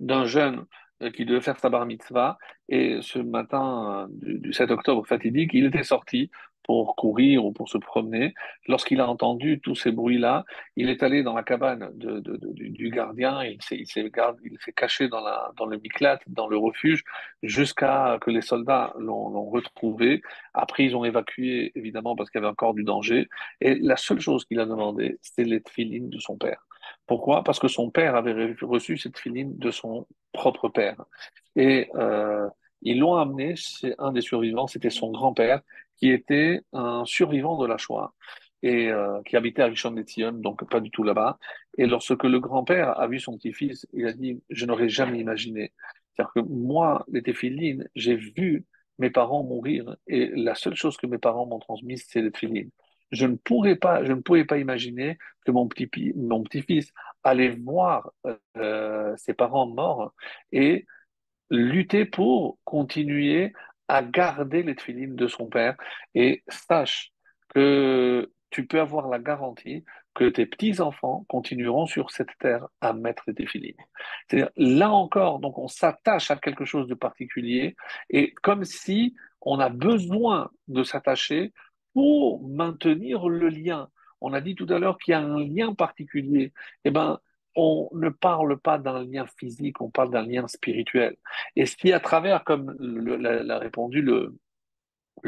[0.00, 0.66] d'un jeune
[1.14, 2.38] qui devait faire sa bar mitzvah.
[2.68, 6.30] Et ce matin euh, du, 7 octobre fatidique, il était sorti
[6.64, 8.34] pour courir ou pour se promener.
[8.66, 10.44] Lorsqu'il a entendu tous ces bruits-là,
[10.76, 14.10] il est allé dans la cabane du, gardien, il s'est,
[14.74, 17.04] caché dans, le miklat, dans le refuge,
[17.42, 20.22] jusqu'à que les soldats l'ont, retrouvé.
[20.54, 23.28] Après, ils ont évacué, évidemment, parce qu'il y avait encore du danger.
[23.60, 26.64] Et la seule chose qu'il a demandé, c'était les tefilines de son père.
[27.06, 27.44] Pourquoi?
[27.44, 31.04] Parce que son père avait reçu cette filine de son propre père.
[31.56, 32.48] Et euh,
[32.82, 35.60] ils l'ont amené, c'est un des survivants, c'était son grand-père,
[35.96, 38.14] qui était un survivant de la Shoah
[38.62, 41.38] et euh, qui habitait à Rishon LeZion, donc pas du tout là-bas.
[41.76, 45.72] Et lorsque le grand-père a vu son petit-fils, il a dit Je n'aurais jamais imaginé.
[46.12, 48.64] C'est-à-dire que moi, les téphilines, j'ai vu
[48.98, 52.70] mes parents mourir et la seule chose que mes parents m'ont transmise, c'est les téphilines
[53.14, 58.10] je ne pourrais pas, je ne pas imaginer que mon petit mon petit-fils allait voir
[58.56, 60.12] euh, ses parents morts
[60.52, 60.86] et
[61.50, 63.52] lutter pour continuer
[63.88, 65.76] à garder les tefilines de son père.
[66.14, 67.12] Et sache
[67.54, 73.24] que tu peux avoir la garantie que tes petits-enfants continueront sur cette terre à mettre
[73.26, 73.74] des tefilines.
[74.28, 77.74] C'est-à-dire, là encore, donc on s'attache à quelque chose de particulier
[78.10, 81.52] et comme si on a besoin de s'attacher
[81.94, 83.88] pour maintenir le lien.
[84.20, 86.52] On a dit tout à l'heure qu'il y a un lien particulier.
[86.84, 87.18] Eh ben,
[87.56, 91.16] on ne parle pas d'un lien physique, on parle d'un lien spirituel.
[91.56, 94.34] Et ce qui, à travers, comme l'a répondu le,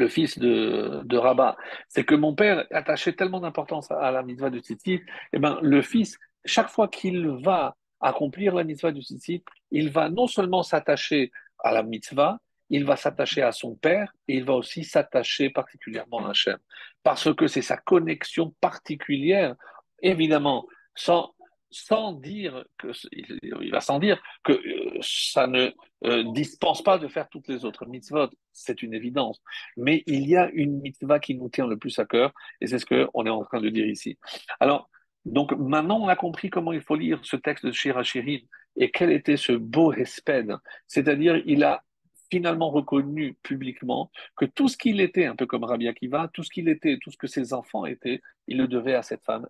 [0.09, 4.59] fils de, de Rabat, c'est que mon père attachait tellement d'importance à la mitzvah du
[4.59, 5.01] tzitzit,
[5.33, 10.09] eh ben, le fils, chaque fois qu'il va accomplir la mitzvah du tzitzit, il va
[10.09, 14.53] non seulement s'attacher à la mitzvah, il va s'attacher à son père et il va
[14.53, 16.57] aussi s'attacher particulièrement à Hachem.
[17.03, 19.55] Parce que c'est sa connexion particulière,
[20.01, 21.33] évidemment, sans,
[21.69, 25.71] sans dire que, il va sans dire que euh, ça ne
[26.05, 29.41] euh, dispense pas de faire toutes les autres mitzvot, c'est une évidence.
[29.77, 32.79] Mais il y a une mitzvah qui nous tient le plus à cœur et c'est
[32.79, 34.17] ce qu'on est en train de dire ici.
[34.59, 34.89] Alors,
[35.25, 38.41] donc maintenant, on a compris comment il faut lire ce texte de Shirachirim
[38.77, 40.55] et quel était ce beau hesped.
[40.87, 41.83] C'est-à-dire, il a
[42.29, 46.49] finalement reconnu publiquement que tout ce qu'il était, un peu comme Rabbi Akiva, tout ce
[46.49, 49.47] qu'il était, tout ce que ses enfants étaient, il le devait à cette femme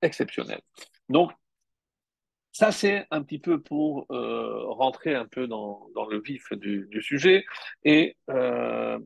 [0.00, 0.60] exceptionnelle.
[1.08, 1.32] Donc,
[2.52, 7.02] ça, c'est un petit peu pour euh, rentrer un peu dans, le vif du, du
[7.02, 7.44] sujet.
[7.82, 8.98] Et euh,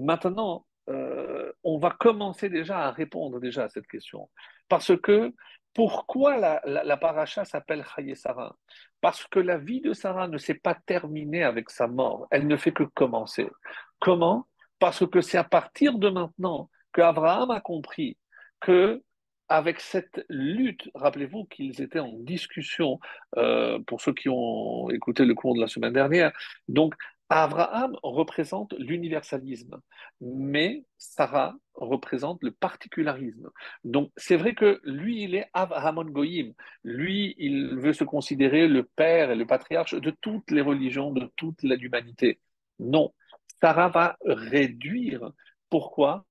[0.00, 4.28] maintenant, euh, on va commencer déjà à répondre déjà à cette question.
[4.68, 5.32] Parce que
[5.74, 8.56] pourquoi la, la, paracha s'appelle Chaye Sarah?
[9.00, 12.56] Parce que la vie de Sarah ne s'est pas terminée avec sa mort, elle ne
[12.56, 13.48] fait que commencer.
[14.00, 14.46] Comment?
[14.78, 18.16] Parce que c'est à partir de maintenant que Abraham a compris
[18.60, 19.02] que
[19.48, 23.00] avec cette lutte, rappelez-vous qu'ils étaient en discussion,
[23.36, 26.32] euh, pour ceux qui ont écouté le cours de la semaine dernière,
[26.68, 26.94] donc
[27.30, 29.80] Abraham représente l'universalisme,
[30.20, 33.50] mais Sarah représente le particularisme.
[33.84, 36.52] Donc c'est vrai que lui, il est Avraham Goyim.
[36.84, 41.30] Lui, il veut se considérer le père et le patriarche de toutes les religions, de
[41.36, 42.40] toute l'humanité.
[42.78, 43.12] Non,
[43.60, 45.30] Sarah va réduire.
[45.68, 46.24] Pourquoi?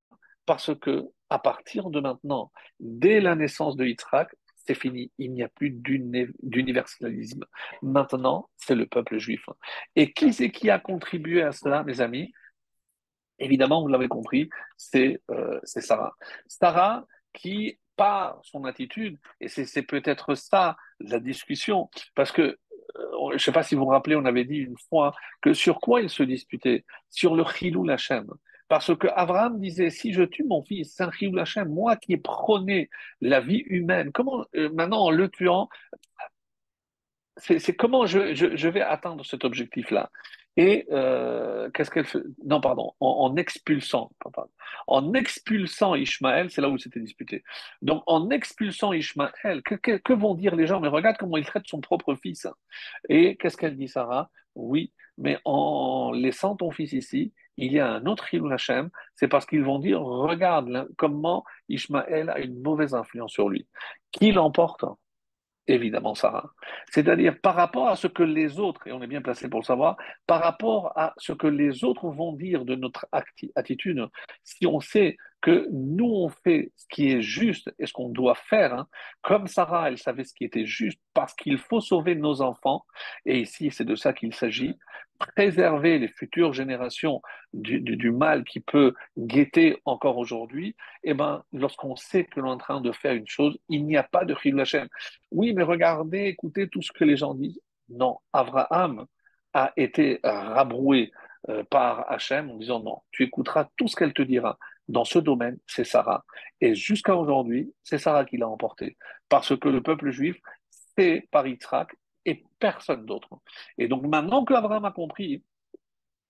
[0.45, 4.33] Parce que à partir de maintenant, dès la naissance de Yitzhak,
[4.67, 5.11] c'est fini.
[5.17, 7.45] Il n'y a plus d'universalisme.
[7.81, 9.45] Maintenant, c'est le peuple juif.
[9.95, 12.31] Et qui c'est qui a contribué à cela, mes amis?
[13.39, 16.15] Évidemment, vous l'avez compris, c'est euh, Sarah.
[16.47, 22.57] Sarah qui, par son attitude, et c'est peut-être ça la discussion, parce que euh,
[23.29, 25.79] je ne sais pas si vous vous rappelez, on avait dit une fois que sur
[25.79, 26.83] quoi il se disputait?
[27.09, 28.27] Sur le chilou Lachem.
[28.67, 32.89] Parce que Abraham disait, si je tue mon fils, chilou Lachem, moi qui ai prôné
[33.21, 35.69] la vie humaine, comment euh, maintenant en le tuant,
[37.37, 40.09] c'est comment je, vais atteindre cet objectif-là?
[40.59, 42.19] Et euh, qu'est-ce qu'elle fait?
[42.43, 44.11] Non, pardon, en, expulsant,
[44.87, 47.43] en expulsant Ishmaël, c'est là où c'était disputé.
[47.83, 50.79] Donc, en expulsant Ishmaël, que, vont dire les gens?
[50.79, 52.47] Mais regarde comment il traite son propre fils.
[53.07, 54.31] Et qu'est-ce qu'elle dit, Sarah?
[54.55, 59.27] Oui, mais en laissant ton fils ici, il y a un autre Hilul Hashem, c'est
[59.27, 63.67] parce qu'ils vont dire Regarde comment Ishmaël a une mauvaise influence sur lui.
[64.11, 64.85] Qui l'emporte?
[65.69, 66.53] Évidemment, Sarah.
[66.89, 69.65] C'est-à-dire par rapport à ce que les autres, et on est bien placé pour le
[69.65, 73.05] savoir, par rapport à ce que les autres vont dire de notre
[73.55, 74.07] attitude,
[74.45, 78.35] si on sait que nous on fait ce qui est juste et ce qu'on doit
[78.35, 78.87] faire, hein,
[79.21, 82.85] comme Sarah, elle savait ce qui était juste parce qu'il faut sauver nos enfants,
[83.25, 84.75] et ici c'est de ça qu'il s'agit,
[85.17, 87.21] préserver les futures générations
[87.53, 92.53] du, mal qui peut guetter encore aujourd'hui, et eh ben, lorsqu'on sait que l'on est
[92.53, 94.87] en train de faire une chose, il n'y a pas de la chaîne.
[95.31, 97.59] Oui, mais regardez, écoutez tout ce que les gens disent.
[97.89, 99.05] Non, Abraham
[99.53, 101.11] a été rabroué
[101.49, 104.57] euh, par Hachem en disant non, tu écouteras tout ce qu'elle te dira.
[104.87, 106.23] Dans ce domaine, c'est Sarah.
[106.61, 108.97] Et jusqu'à aujourd'hui, c'est Sarah qui l'a emporté.
[109.29, 110.37] Parce que le peuple juif,
[110.97, 111.95] c'est par Yitzhak
[112.25, 113.29] et personne d'autre.
[113.77, 115.43] Et donc maintenant que Abraham a compris,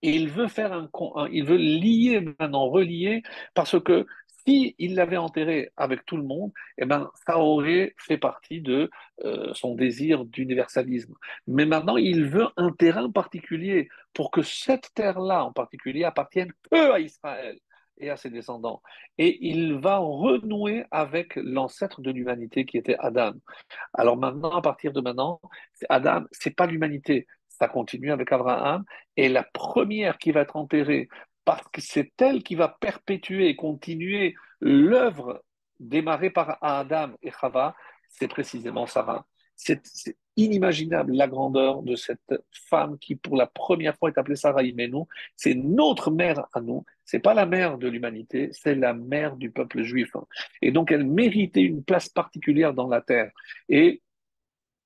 [0.01, 0.89] il veut faire un,
[1.31, 4.05] il veut lier maintenant, relier, parce que
[4.47, 8.89] si il l'avait enterré avec tout le monde, eh ben, ça aurait fait partie de
[9.25, 11.13] euh, son désir d'universalisme.
[11.47, 16.91] Mais maintenant, il veut un terrain particulier pour que cette terre-là en particulier appartienne que
[16.91, 17.59] à Israël
[17.99, 18.81] et à ses descendants.
[19.17, 23.33] Et il va renouer avec l'ancêtre de l'humanité qui était Adam.
[23.93, 25.39] Alors maintenant, à partir de maintenant,
[25.89, 28.83] Adam, c'est pas l'humanité, ça continue avec Abraham,
[29.15, 31.09] et la première qui va être enterrée,
[31.45, 35.43] parce que c'est elle qui va perpétuer et continuer l'œuvre
[35.79, 37.75] démarrée par Adam et Chava,
[38.09, 39.25] c'est précisément Sarah.
[39.57, 44.61] C'est inimaginable la grandeur de cette femme qui, pour la première fois, est appelée Sarah
[44.61, 45.03] Imenu.
[45.35, 46.85] C'est notre mère à nous.
[47.05, 50.11] C'est pas la mère de l'humanité, c'est la mère du peuple juif.
[50.61, 53.31] Et donc, elle méritait une place particulière dans la terre.
[53.67, 54.03] Et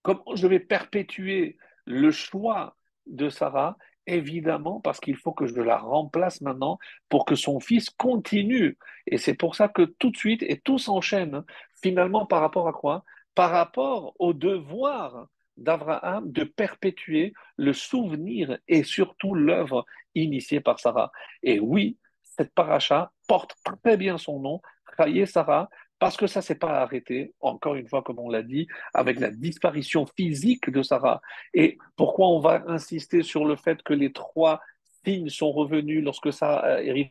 [0.04, 3.78] comment je vais perpétuer le choix de Sarah?
[4.08, 6.80] Évidemment, parce qu'il faut que je la remplace maintenant
[7.10, 8.78] pour que son fils continue.
[9.06, 11.44] Et c'est pour ça que tout de suite, et tout s'enchaîne,
[11.84, 13.04] finalement, par rapport à quoi?
[13.36, 21.12] Par rapport au devoir d'Abraham de perpétuer le souvenir et surtout l'œuvre initiée par Sarah.
[21.44, 24.62] Et oui, cette paracha porte très bien son nom,
[24.98, 28.42] Chaye Sarah, parce que ça ne s'est pas arrêté, encore une fois, comme on l'a
[28.42, 31.22] dit, avec la disparition physique de Sarah.
[31.54, 34.62] Et pourquoi on va insister sur le fait que les trois
[35.06, 37.04] signes sont revenus lorsque Sarah, euh,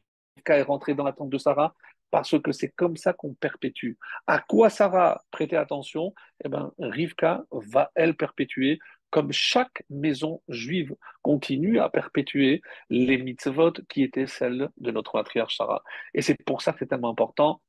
[0.47, 1.75] est rentré dans la tente de Sarah?
[2.11, 3.93] Parce que c'est comme ça qu'on perpétue.
[4.27, 6.15] À quoi Sarah prêtait attention?
[6.45, 8.79] Eh bien, Rivka va, elle, perpétuer,
[9.11, 15.57] comme chaque maison juive continue à perpétuer les mitzvot qui étaient celles de notre matriarche
[15.57, 15.83] Sarah.
[16.15, 17.61] Et c'est pour ça que c'est tellement important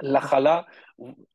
[0.00, 0.66] la chala,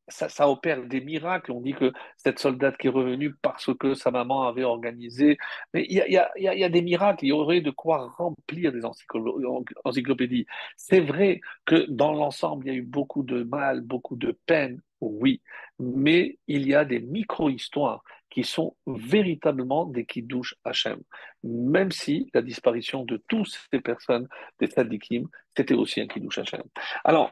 [0.07, 1.51] ça, opère des miracles.
[1.51, 5.37] On dit que cette soldate qui est revenue parce que sa maman avait organisé.
[5.73, 10.45] Mais il y a, des miracles, il y aurait de quoi remplir des encyclopédies.
[10.77, 14.81] C'est vrai que dans l'ensemble, il y a eu beaucoup de mal, beaucoup de peine,
[15.01, 15.41] oui,
[15.79, 20.99] mais il y a des micro-histoires qui sont véritablement des kiddush Hachem.
[21.43, 24.27] Même si la disparition de toutes ces personnes,
[24.59, 26.63] des tzadikim, c'était aussi un kiddush Hachem.
[27.03, 27.31] Alors,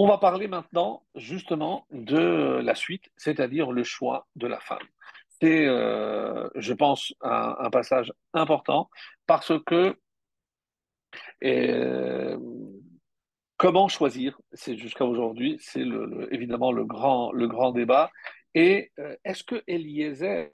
[0.00, 4.86] on va parler maintenant justement de la suite, c'est-à-dire le choix de la femme.
[5.40, 8.90] C'est, euh, je pense, un, passage important
[9.26, 9.96] parce que
[11.42, 12.38] euh,
[13.56, 15.84] comment choisir, c'est jusqu'à aujourd'hui, c'est
[16.30, 18.12] évidemment le grand, débat.
[18.54, 20.48] Et euh, est-ce que Eliezer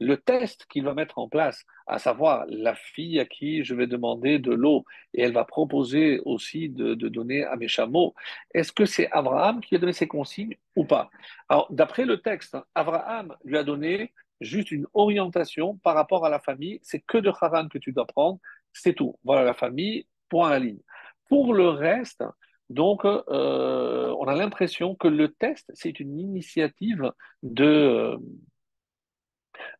[0.00, 3.86] le test qu'il va mettre en place, à savoir la fille à qui je vais
[3.86, 4.84] demander de l'eau.
[5.12, 8.14] Et elle va proposer aussi de, donner à mes chameaux,
[8.54, 11.10] est-ce que c'est Abraham qui a donné ces consignes ou pas?
[11.48, 16.40] Alors, d'après le texte, Abraham lui a donné juste une orientation par rapport à la
[16.40, 18.38] famille, c'est que de Haran que tu dois prendre,
[18.72, 19.18] c'est tout.
[19.22, 20.80] Voilà la famille, point à ligne.
[21.28, 22.24] Pour le reste,
[22.70, 27.12] donc, euh, on a l'impression que le test, c'est une initiative
[27.42, 28.16] de,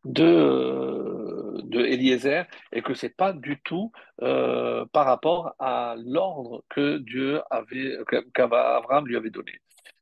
[0.03, 3.91] de, de Eliezer et que c'est pas du tout
[4.21, 7.97] euh, par rapport à l'ordre que Dieu avait,
[8.33, 9.53] qu'Abraham lui avait donné.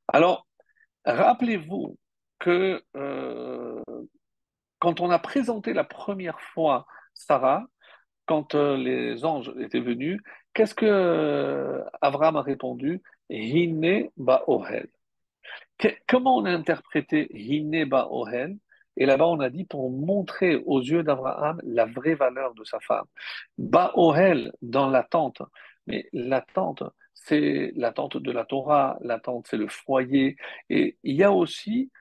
[0.07, 0.47] Alors,
[1.05, 1.97] rappelez-vous
[2.39, 3.81] que euh,
[4.79, 7.67] quand on a présenté la première fois Sarah,
[8.25, 10.21] quand euh, les anges étaient venus,
[10.53, 13.01] qu'est-ce que euh, Abraham a répondu?
[13.29, 14.09] Hine
[14.47, 14.87] Ohel.
[16.07, 18.57] Comment on a interprété Hine Ohel?
[18.99, 22.79] Et là-bas, on a dit pour montrer aux yeux d'Abraham la vraie valeur de sa
[22.81, 23.05] femme.
[23.95, 25.41] Ohel dans l'attente.
[25.87, 26.83] Mais l'attente,
[27.13, 30.35] c'est l'attente de la Torah, l'attente, c'est le foyer.
[30.69, 31.91] Et il y a aussi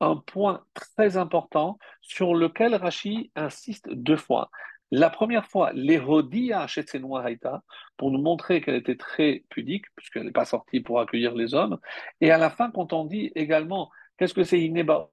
[0.00, 4.50] un point très important sur lequel Rashi insiste deux fois.
[4.90, 7.62] La première fois, l'Hérodia Shetsenwa Haïta,
[7.96, 11.78] pour nous montrer qu'elle était très pudique, puisqu'elle n'est pas sortie pour accueillir les hommes.
[12.20, 15.10] Et à la fin, quand on dit également, qu'est-ce que c'est Ineba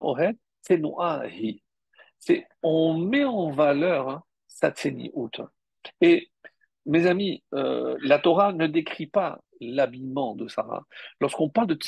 [0.00, 1.62] Noahi.
[2.18, 5.40] C'est, on met en valeur hein, Satseni Out.
[6.00, 6.30] Et
[6.86, 10.84] mes amis, euh, la Torah ne décrit pas l'habillement de Sarah.
[11.20, 11.78] Lorsqu'on parle de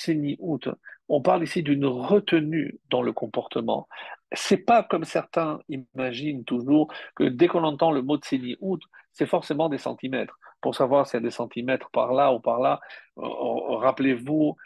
[0.40, 0.68] Out,
[1.08, 3.88] on parle ici d'une retenue dans le comportement.
[4.32, 8.18] C'est pas comme certains imaginent toujours que dès qu'on entend le mot
[8.60, 8.82] Out,
[9.12, 10.38] c'est forcément des centimètres.
[10.60, 12.80] Pour savoir s'il y a des centimètres par là ou par là,
[13.18, 14.56] euh, euh, rappelez-vous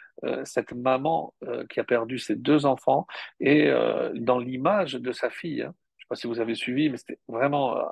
[0.43, 1.33] cette maman
[1.69, 3.07] qui a perdu ses deux enfants
[3.39, 3.71] et
[4.15, 5.63] dans l'image de sa fille.
[5.63, 5.73] Hein,
[6.07, 7.83] sais pas si vous avez suivi, mais c'était vraiment euh,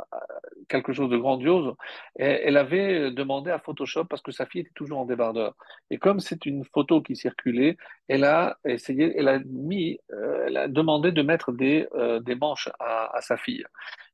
[0.70, 1.74] quelque chose de grandiose.
[2.16, 5.56] Elle avait demandé à Photoshop parce que sa fille était toujours en débardeur.
[5.90, 10.58] Et comme c'est une photo qui circulait, elle a essayé, elle a mis, euh, elle
[10.58, 13.66] a demandé de mettre des, euh, des manches à, à, sa fille.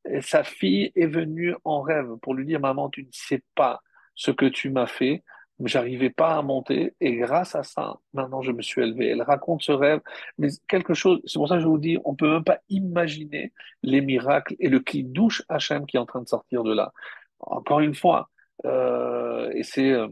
[0.10, 3.82] Et sa fille est venue en rêve pour lui dire maman, tu ne sais pas
[4.16, 5.24] ce que tu m'as fait
[5.68, 9.10] j'arrivais pas à monter et grâce à ça, maintenant je me suis élevé.
[9.10, 10.02] Elle raconte ce rêve,
[10.38, 13.54] mais quelque chose, c'est pour ça que je vous dis, on peut même pas imaginer
[13.84, 16.94] les miracles et le douche Hachem qui est en train de sortir de là.
[17.40, 18.30] Encore une fois,
[18.66, 20.08] euh, et c'est euh,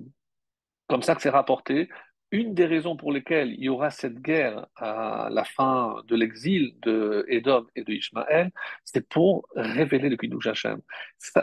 [0.88, 1.90] comme ça que c'est rapporté,
[2.32, 6.76] une des raisons pour lesquelles il y aura cette guerre à la fin de l'exil
[6.82, 8.52] de Edom et de Ishmaël,
[8.84, 10.80] c'est pour révéler le Kiddush Hashem.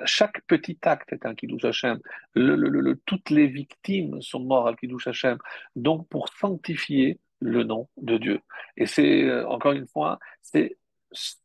[0.04, 1.98] Chaque petit acte est un Kiddush Hashem.
[3.04, 5.38] Toutes les victimes sont mortes à Kiddush Hashem.
[5.74, 8.40] Donc, pour sanctifier le nom de Dieu.
[8.76, 10.78] Et c'est, euh, encore une fois, c'est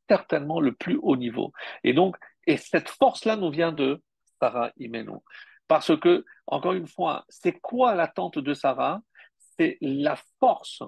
[0.08, 1.52] certainement le plus haut niveau.
[1.84, 2.16] Et donc,
[2.48, 4.02] et cette force-là nous vient de
[4.40, 5.18] Sarah Imenu.
[5.68, 9.02] Parce que, encore une fois, c'est quoi l'attente de Sarah?
[9.58, 10.84] C'est la force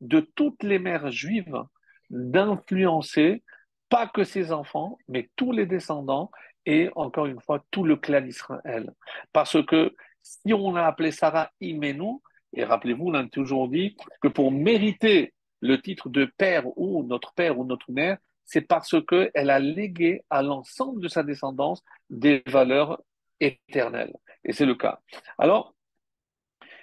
[0.00, 1.62] de toutes les mères juives
[2.10, 3.42] d'influencer
[3.88, 6.30] pas que ses enfants, mais tous les descendants
[6.66, 8.92] et encore une fois tout le clan d'Israël.
[9.32, 12.20] Parce que si on a appelé Sarah Imenu,
[12.52, 17.32] et rappelez-vous, on a toujours dit que pour mériter le titre de père ou notre
[17.34, 22.42] père ou notre mère, c'est parce qu'elle a légué à l'ensemble de sa descendance des
[22.46, 23.00] valeurs
[23.40, 24.16] éternelles.
[24.44, 25.00] Et c'est le cas.
[25.36, 25.74] Alors,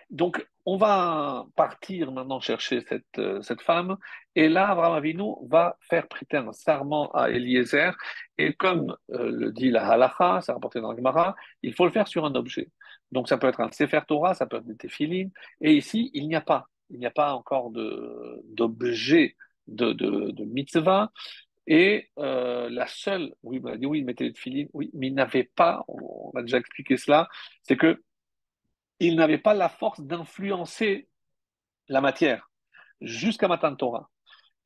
[0.10, 3.98] donc, on va partir maintenant chercher cette, euh, cette femme.
[4.36, 7.96] Et là, Abraham Avinu va faire prêter un serment à Eliezer.
[8.38, 11.92] Et comme euh, le dit la halacha, c'est rapporté dans la Gemara, il faut le
[11.92, 12.70] faire sur un objet.
[13.12, 15.32] Donc, ça peut être un Sefer Torah, ça peut être des téphilines.
[15.62, 16.68] Et ici, il n'y a pas.
[16.90, 19.36] Il n'y a pas encore d'objet
[19.68, 21.12] de, de, mitzvah.
[21.68, 25.16] Et euh, la seule, oui, il m'a dit oui, il mettait téphilines, oui, mais il
[25.16, 27.28] n'avait pas, on a déjà expliqué cela,
[27.64, 28.04] c'est que
[29.00, 31.08] il n'avait pas la force d'influencer
[31.88, 32.50] la matière
[33.02, 34.10] jusqu'à Matan Torah.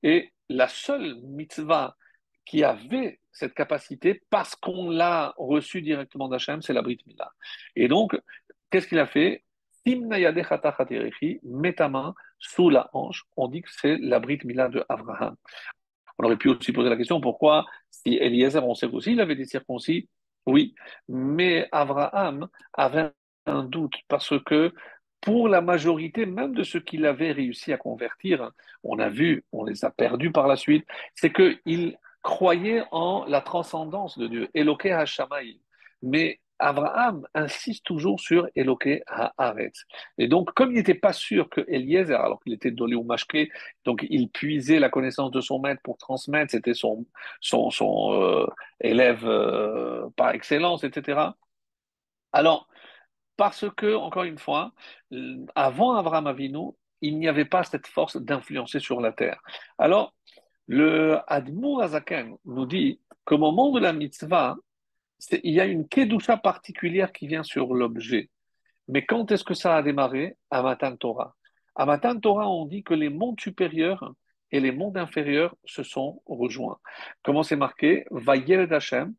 [0.03, 1.95] Et la seule mitzvah
[2.45, 7.31] qui avait cette capacité, parce qu'on l'a reçu directement d'Hachem, c'est la Brit Mila.
[7.75, 8.19] Et donc,
[8.69, 9.43] qu'est-ce qu'il a fait?
[11.43, 13.23] Mets ta main sous la hanche.
[13.37, 15.35] On dit que c'est la Brit Mila de Abraham.
[16.17, 19.35] On aurait pu aussi poser la question pourquoi, si Eliezer, on sait aussi, il avait
[19.35, 20.09] des circoncis,
[20.45, 20.75] oui,
[21.07, 23.11] mais Abraham avait
[23.49, 24.73] un doute parce que
[25.21, 28.51] pour la majorité, même de ceux qu'il avait réussi à convertir,
[28.83, 30.85] on a vu, on les a perdus par la suite,
[31.15, 35.59] c'est qu'ils croyaient en la transcendance de Dieu, Eloké HaShamayim.
[36.01, 39.85] Mais Abraham insiste toujours sur Eloké Haaretz.
[40.17, 43.49] Et donc, comme il n'était pas sûr que Eliezer, alors qu'il était dolé ou mashké,
[43.85, 47.05] donc il puisait la connaissance de son maître pour transmettre, c'était son,
[47.39, 48.45] son, son euh,
[48.81, 51.31] élève euh, par excellence, etc.
[52.33, 52.67] Alors,
[53.39, 54.73] parce que, encore une fois,
[55.55, 59.41] avant Abraham Avinu, il n'y avait pas cette force d'influencer sur la terre.
[59.77, 60.13] Alors,
[60.67, 64.57] le Admour Azaken nous dit qu'au moment de la mitzvah,
[65.31, 68.29] il y a une kedusha particulière qui vient sur l'objet.
[68.89, 70.35] Mais quand est-ce que ça a démarré?
[70.51, 71.33] À Matan Torah.
[71.75, 74.11] À Matan Torah, on dit que les mondes supérieurs
[74.51, 76.79] et les mondes inférieurs se sont rejoints.
[77.23, 78.03] Comment c'est marqué?
[78.11, 79.13] Vayel Hashem,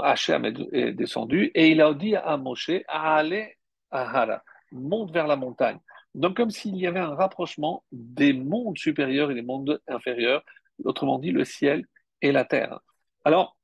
[0.00, 3.56] Hashem est descendu et il a dit à Moshe à aller
[3.90, 4.42] à Hara,
[4.72, 5.78] monte vers la montagne.
[6.14, 10.42] Donc, comme s'il y avait un rapprochement des mondes supérieurs et des mondes inférieurs,
[10.84, 11.84] autrement dit, le ciel
[12.22, 12.80] et la terre.
[13.24, 13.56] Alors,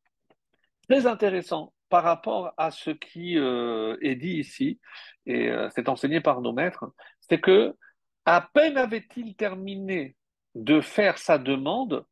[0.88, 4.78] très intéressant par rapport à ce qui euh, est dit ici,
[5.26, 6.84] et euh, c'est enseigné par nos maîtres,
[7.20, 7.74] c'est que
[8.26, 10.16] à peine avait-il terminé
[10.54, 12.04] de faire sa demande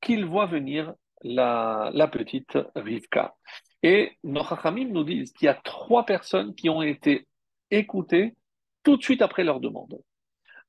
[0.00, 3.34] qu'il voit venir la, petite Rivka.
[3.82, 7.26] Et nos Chachamim nous disent qu'il y a trois personnes qui ont été
[7.70, 8.34] écoutées
[8.82, 10.00] tout de suite après leur demande.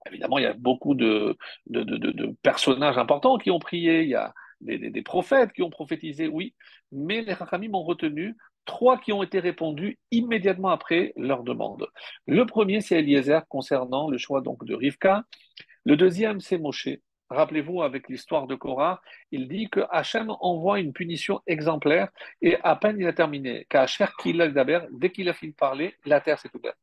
[0.08, 1.38] Évidemment, il y a beaucoup de,
[1.68, 6.56] de, personnages importants qui ont prié, il y a des, prophètes qui ont prophétisé, oui,
[6.91, 8.36] mais les Chachamim ont retenu
[8.66, 11.88] trois qui ont été répondus immédiatement après leur demande.
[12.28, 15.24] Le premier, c'est Eliezer concernant le choix donc de Rivka.
[15.86, 16.89] Le deuxième, c'est Moshe.
[17.32, 19.02] Rappelez-vous, avec l'histoire de Korah,
[19.32, 22.10] il dit que Hachem envoie une punition exemplaire
[22.42, 26.50] et à peine il a terminé, dès qu'il a fini de parler, la terre s'est
[26.54, 26.78] ouverte.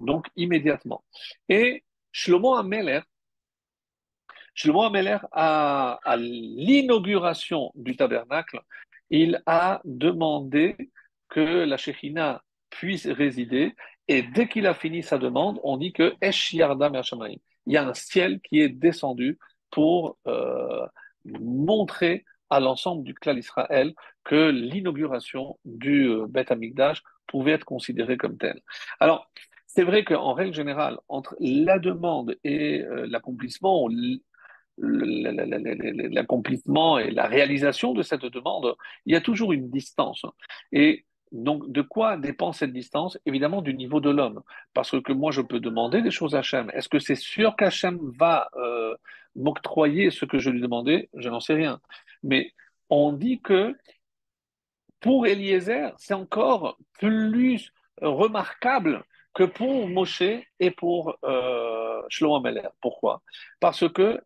[0.00, 1.04] Donc, immédiatement.
[1.50, 3.00] Et Shlomo Ameler,
[4.54, 8.62] Shlomo Ameler, à, l'inauguration du tabernacle,
[9.10, 10.74] il a demandé
[11.28, 13.74] que la Shekhinah puisse résider.
[14.08, 16.98] Et dès qu'il a fini sa demande, on dit que Esh Yardam
[17.66, 19.38] Il y a un ciel qui est descendu
[19.72, 20.86] pour euh,
[21.24, 28.16] montrer à l'ensemble du clan Israël que l'inauguration du euh, Beth Amikdash pouvait être considérée
[28.16, 28.60] comme telle.
[29.00, 29.28] Alors,
[29.66, 33.88] c'est vrai qu'en règle générale, entre la demande et euh, l'accomplissement,
[34.78, 38.74] l'accomplissement et la réalisation de cette demande,
[39.06, 40.26] il y a toujours une distance.
[40.72, 44.42] Et donc, de quoi dépend cette distance Évidemment, du niveau de l'homme?
[44.74, 46.70] Parce que moi, je peux demander des choses à Hachem.
[46.74, 48.94] Est-ce que c'est sûr qu'Hachem va euh,
[49.34, 51.80] m'octroyer ce que je lui demandais Je n'en sais rien.
[52.22, 52.52] Mais
[52.90, 53.74] on dit que
[55.00, 59.02] pour Eliezer, c'est encore plus remarquable
[59.34, 60.22] que pour Moshe
[60.60, 62.68] et pour euh, Shlomo Meller.
[62.82, 63.22] Pourquoi?
[63.58, 64.20] Parce que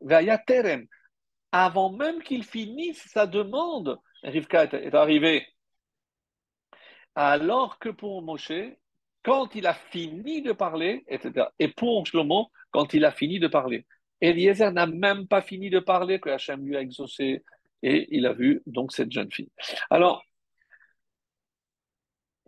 [1.52, 5.46] avant même qu'il finisse sa demande, Rivka est arrivé
[7.16, 8.52] alors que pour Moshe,
[9.24, 11.46] quand il a fini de parler, etc.
[11.58, 13.86] Et pour Shlomo, quand il a fini de parler.
[14.20, 17.42] Eliezer n'a même pas fini de parler que Hachem lui a exaucé
[17.82, 19.50] et il a vu donc cette jeune fille.
[19.90, 20.22] Alors,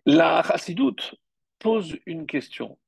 [0.07, 1.15] la Chassidoute
[1.59, 2.79] pose une question.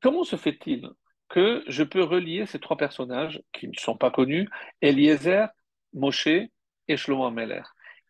[0.00, 0.90] Comment se fait-il
[1.28, 4.48] que je peux relier ces trois personnages qui ne sont pas connus,
[4.80, 5.48] Eliezer,
[5.94, 7.62] Moshe et Shlomo Ameler?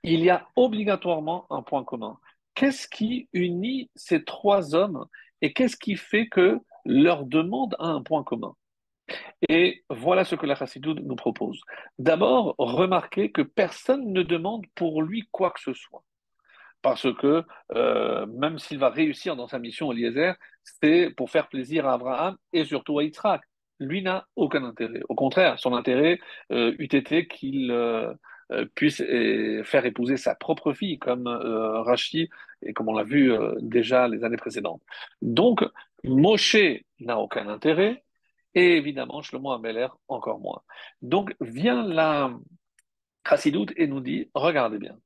[0.02, 2.18] Il y a obligatoirement un point commun
[2.54, 5.06] qu'est-ce qui unit ces trois hommes
[5.40, 8.54] et qu'est-ce qui fait que leur demande a un point commun?
[9.48, 11.60] Et voilà ce que la Chassidoute nous propose.
[11.98, 16.04] D'abord, remarquez que personne ne demande pour lui quoi que ce soit.
[16.82, 17.44] Parce que
[17.74, 20.34] euh, même s'il va réussir dans sa mission Eliezer,
[20.64, 23.42] c'est pour faire plaisir à Abraham et surtout à Yitzhak.
[23.78, 25.00] Lui n'a aucun intérêt.
[25.08, 26.18] Au contraire, son intérêt
[26.52, 28.12] euh, eût été qu'il euh,
[28.74, 32.28] puisse euh, faire épouser sa propre fille, comme euh, Rachi,
[32.62, 34.82] et comme on l'a vu déjà les années précédentes.
[35.20, 35.64] Donc,
[36.04, 36.56] Moshe
[37.00, 38.04] n'a aucun intérêt,
[38.54, 40.62] et évidemment, Shlomo Ameler encore moins.
[41.00, 42.32] Donc, vient la
[43.28, 44.96] Chassidoute et nous dit, regardez bien,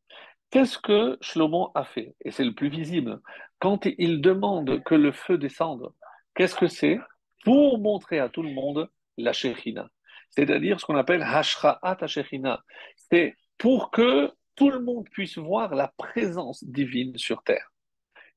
[0.50, 2.14] qu'est-ce que Shlomo a fait?
[2.24, 3.20] Et c'est le plus visible.
[3.58, 5.92] Quand il demande que le feu descende,
[6.34, 6.98] qu'est-ce que c'est?
[7.44, 9.88] Pour montrer à tout le monde la Shechina
[10.36, 12.62] c'est-à-dire ce qu'on appelle Hashra'at Hashechina.
[13.10, 17.70] C'est pour que tout le monde puisse voir la présence divine sur terre.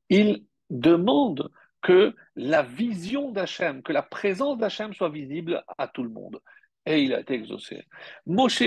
[0.09, 6.09] Il demande que la vision d'Hachem, que la présence d'Hachem soit visible à tout le
[6.09, 6.41] monde.
[6.85, 7.85] Et il a été exaucé.
[8.25, 8.63] Moshe,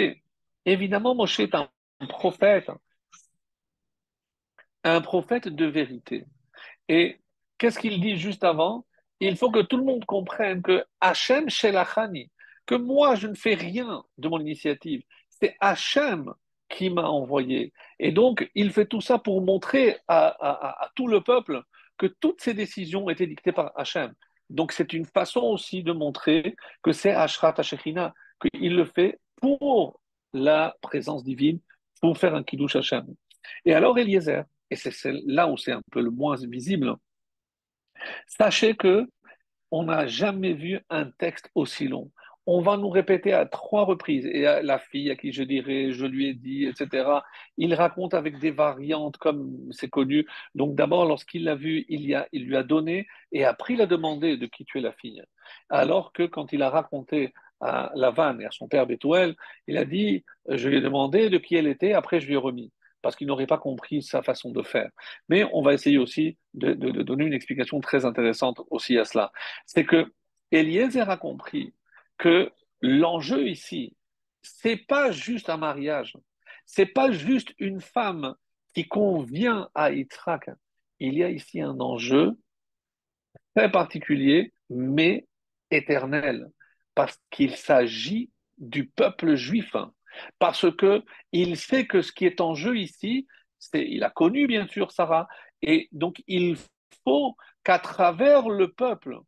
[0.65, 1.69] évidemment, Moshe est un
[2.09, 2.71] prophète,
[4.85, 6.25] un prophète de vérité.
[6.89, 7.21] Et
[7.59, 8.87] qu'est-ce qu'il dit juste avant?
[9.21, 12.32] Il faut que tout le monde comprenne que Hachem Shelachani,
[12.67, 15.03] que moi, je ne fais rien de mon initiative.
[15.29, 16.33] C'est Hachem
[16.69, 17.73] qui m'a envoyé.
[17.99, 21.63] Et donc, il fait tout ça pour montrer à, tout le peuple
[21.99, 24.13] que toutes ces décisions étaient dictées par Hachem.
[24.49, 30.01] Donc, c'est une façon aussi de montrer que c'est Ashrat Hashechina, qu'il le fait pour
[30.33, 31.61] la présence divine,
[32.01, 33.07] pour faire un kiddush Hachem.
[33.65, 34.93] Et alors, Eliezer, et c'est
[35.27, 36.97] là où c'est un peu le moins visible,
[38.27, 39.07] sachez que
[39.71, 42.11] on n'a jamais vu un texte aussi long.
[42.47, 44.27] On va nous répéter à trois reprises.
[44.27, 47.09] Et la fille à qui je dirais, je lui ai dit, etc.,
[47.57, 50.27] il raconte avec des variantes comme c'est connu.
[50.55, 54.37] Donc d'abord, lorsqu'il l'a vu, il, il lui a donné et après il a demandé
[54.37, 55.23] de qui tu es la fille.
[55.69, 59.37] Alors que quand il a raconté à Lavan et à son père Bethuel,
[59.69, 62.39] il a dit, je lui ai demandé de qui elle était, après je lui ai
[62.39, 62.73] remis
[63.03, 64.89] parce qu'il n'aurait pas compris sa façon de faire.
[65.29, 69.33] Mais on va essayer aussi de, de donner une explication très intéressante aussi à cela.
[69.67, 70.13] C'est que
[70.53, 71.75] Eliezer a compris
[72.19, 72.51] que
[72.81, 73.97] l'enjeu ici,
[74.43, 76.17] c'est pas juste un mariage,
[76.67, 78.35] c'est pas juste une femme
[78.75, 80.51] qui convient à Yitzhak.
[81.01, 82.33] Il y a ici un enjeu
[83.55, 85.27] très particulier, mais
[85.71, 86.51] éternel,
[86.95, 89.75] parce qu'il s'agit du peuple juif,
[90.39, 91.03] parce que
[91.33, 93.27] il sait que ce qui est en jeu ici,
[93.59, 95.29] c'est, il a connu bien sûr Sarah,
[95.63, 96.57] et donc il
[97.05, 99.19] faut qu'à travers le peuple,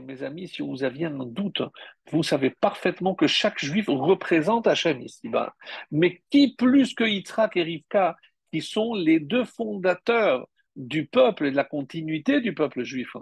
[0.00, 1.62] mes amis, si vous aviez un doute,
[2.10, 5.54] vous savez parfaitement que chaque juif représente Hachem ici-bas.
[5.90, 8.16] Mais qui plus que Yitzhak et Rivka,
[8.52, 13.16] qui sont les deux fondateurs du peuple et de la continuité du peuple juif,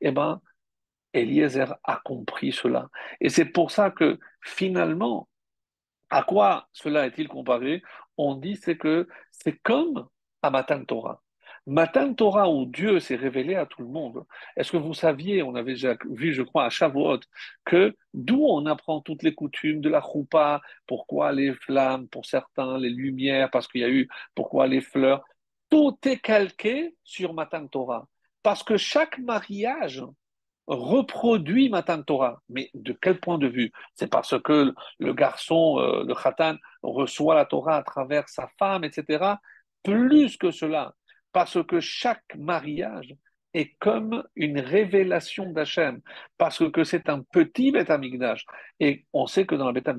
[0.00, 0.40] eh bien,
[1.12, 2.88] Eliezer a compris cela.
[3.20, 5.28] Et c'est pour ça que finalement,
[6.08, 7.82] à quoi cela est-il comparé?
[8.16, 10.08] On dit c'est que c'est comme
[10.42, 11.22] à Torah.
[11.66, 14.24] Matan Torah où Dieu s'est révélé à tout le monde.
[14.56, 17.20] Est-ce que vous saviez, on avait déjà vu, je crois, à Shavuot,
[17.64, 22.78] que d'où on apprend toutes les coutumes de la choupa, pourquoi les flammes pour certains,
[22.78, 25.22] les lumières, parce qu'il y a eu, pourquoi les fleurs,
[25.70, 28.08] tout est calqué sur Matan Torah.
[28.42, 30.02] Parce que chaque mariage
[30.66, 32.40] reproduit Matan Torah.
[32.48, 33.72] Mais de quel point de vue?
[33.94, 38.84] C'est parce que le garçon, euh, le khatan, reçoit la Torah à travers sa femme,
[38.84, 39.36] etc.
[39.82, 40.94] Plus que cela,
[41.32, 43.14] parce que chaque mariage
[43.52, 46.00] est comme une révélation d'Hachem,
[46.38, 47.90] parce que c'est un petit Beth.
[48.78, 49.90] Et on sait que dans le Beth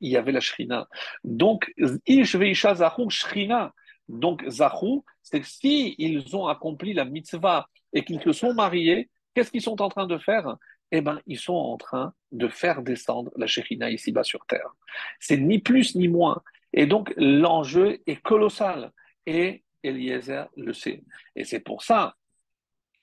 [0.00, 0.88] il y avait la Shrina.
[1.22, 1.72] Donc,
[2.06, 3.72] Ish Veisha Zahou Shrina.
[4.08, 9.10] Donc, Zahou, c'est que si ils ont accompli la mitzvah et qu'ils se sont mariés,
[9.34, 10.56] qu'est-ce qu'ils sont en train de faire?
[10.90, 14.70] Eh bien, ils sont en train de faire descendre la Shrina ici-bas sur terre.
[15.20, 16.42] C'est ni plus ni moins.
[16.72, 18.92] Et donc, l'enjeu est colossal.
[19.26, 21.02] Et Eliezer le sait.
[21.36, 22.16] Et c'est pour ça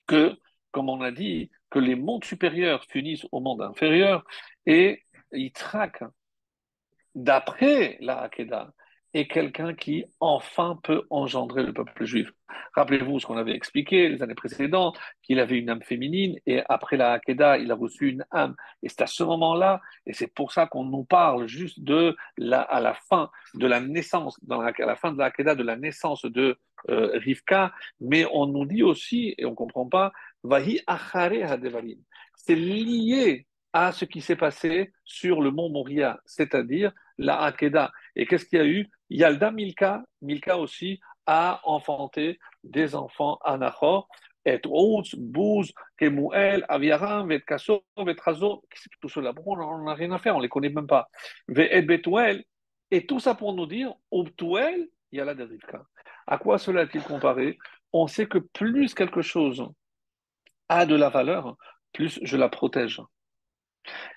[0.06, 0.36] que,
[0.70, 4.24] comme on a dit, que les mondes supérieurs finissent au monde inférieur
[4.66, 5.02] et
[5.32, 6.04] ils traquent
[7.14, 8.72] d'après la Hakeda
[9.14, 12.30] est quelqu'un qui enfin peut engendrer le peuple juif.
[12.74, 16.96] Rappelez-vous ce qu'on avait expliqué les années précédentes, qu'il avait une âme féminine et après
[16.96, 18.54] la Hakeda, il a reçu une âme.
[18.82, 22.60] Et c'est à ce moment-là, et c'est pour ça qu'on nous parle juste de la,
[22.60, 26.24] à la fin de la naissance, à la fin de la Hakeda, de la naissance
[26.24, 26.56] de
[26.90, 31.98] euh, Rivka, mais on nous dit aussi, et on ne comprend pas, Vahi Achare Hadevarim.
[32.34, 37.92] C'est lié à ce qui s'est passé sur le mont Moria, c'est-à-dire la Hakeda.
[38.16, 38.90] Et qu'est-ce qu'il y a eu?
[39.14, 44.08] Yalda Milka, Milka aussi, a enfanté des enfants à Nahor,
[44.44, 48.64] et Ouz, Bouz, Kemuel, Aviaram, Vetkaso, Vetrazo,
[49.00, 51.08] tout cela, on n'a rien à faire, on ne les connaît même pas.
[52.90, 55.84] Et tout ça pour nous dire, Obtuel, Yala Rivka.
[56.26, 57.58] À quoi cela est-il comparé?
[57.92, 59.64] On sait que plus quelque chose
[60.68, 61.56] a de la valeur,
[61.92, 63.00] plus je la protège.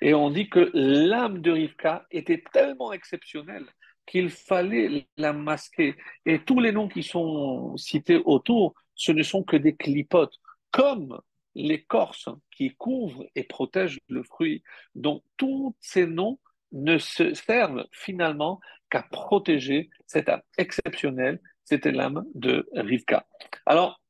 [0.01, 3.67] Et on dit que l'âme de Rivka était tellement exceptionnelle
[4.05, 5.95] qu'il fallait la masquer.
[6.25, 10.39] Et tous les noms qui sont cités autour, ce ne sont que des clipotes,
[10.71, 11.19] comme
[11.55, 14.63] l'écorce qui couvre et protège le fruit.
[14.93, 16.39] Donc tous ces noms
[16.71, 23.25] ne se servent finalement qu'à protéger cette âme exceptionnelle, c'était l'âme de Rivka.
[23.65, 24.01] Alors,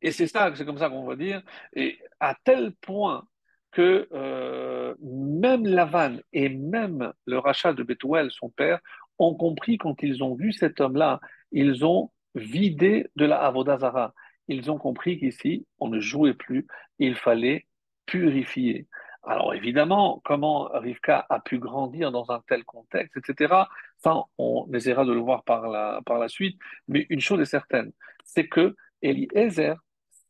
[0.00, 1.42] et c'est ça, c'est comme ça qu'on va dire,
[1.74, 3.28] et à tel point
[3.72, 8.80] que euh, même Lavan et même le rachat de Bethuel, son père,
[9.18, 11.20] ont compris quand ils ont vu cet homme-là,
[11.50, 14.14] ils ont vidé de la Avodazara.
[14.48, 16.66] Ils ont compris qu'ici, on ne jouait plus,
[16.98, 17.66] il fallait
[18.06, 18.86] purifier.
[19.24, 23.54] Alors évidemment, comment Rivka a pu grandir dans un tel contexte, etc.,
[23.98, 26.58] ça, on essaiera de le voir par la, par la suite,
[26.88, 27.92] mais une chose est certaine,
[28.24, 29.76] c'est que Eliezer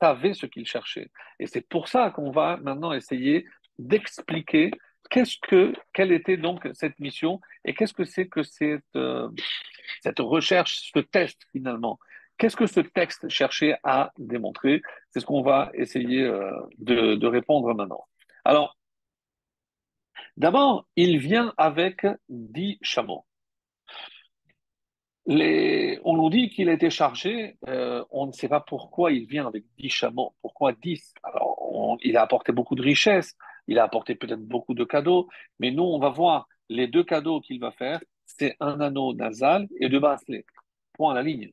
[0.03, 1.09] savait ce qu'il cherchait.
[1.39, 3.47] Et c'est pour ça qu'on va maintenant essayer
[3.79, 4.73] d'expliquer
[5.11, 9.29] qu'est-ce que, quelle était donc cette mission et qu'est-ce que c'est que cette, euh,
[10.01, 12.01] cette recherche, ce test finalement.
[12.37, 14.83] Qu'est-ce que ce texte cherchait à démontrer?
[15.11, 18.05] C'est ce qu'on va essayer euh, de, de répondre maintenant.
[18.45, 18.77] Alors,
[20.37, 23.25] d'abord, il vient avec dix chameaux
[25.27, 29.47] on nous dit qu'il a été chargé, euh, on ne sait pas pourquoi il vient
[29.47, 31.15] avec dix chameaux, pourquoi dix?
[31.23, 33.37] Alors, il a apporté beaucoup de richesses,
[33.69, 35.29] il a apporté peut-être beaucoup de cadeaux,
[35.61, 39.69] mais nous, on va voir les deux cadeaux qu'il va faire, c'est un anneau nasal
[39.79, 40.47] et deux bracelets.
[40.95, 41.51] Point à la ligne.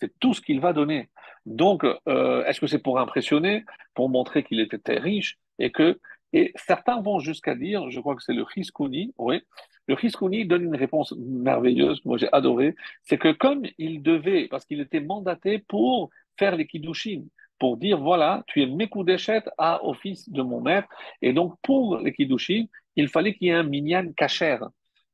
[0.00, 1.10] C'est tout ce qu'il va donner.
[1.46, 3.64] Donc, euh, est-ce que c'est pour impressionner,
[3.94, 5.98] pour montrer qu'il était très riche et que
[6.32, 9.40] et certains vont jusqu'à dire, je crois que c'est le Chiskouni, oui,
[9.88, 14.64] le Chiskouni donne une réponse merveilleuse moi j'ai adoré, c'est que comme il devait, parce
[14.64, 17.24] qu'il était mandaté pour faire les Kiddushin,
[17.58, 20.88] pour dire voilà, tu es Mekudeshet à office de mon maître,
[21.22, 22.66] et donc pour les Kiddushin,
[22.96, 24.58] il fallait qu'il y ait un minyan kacher.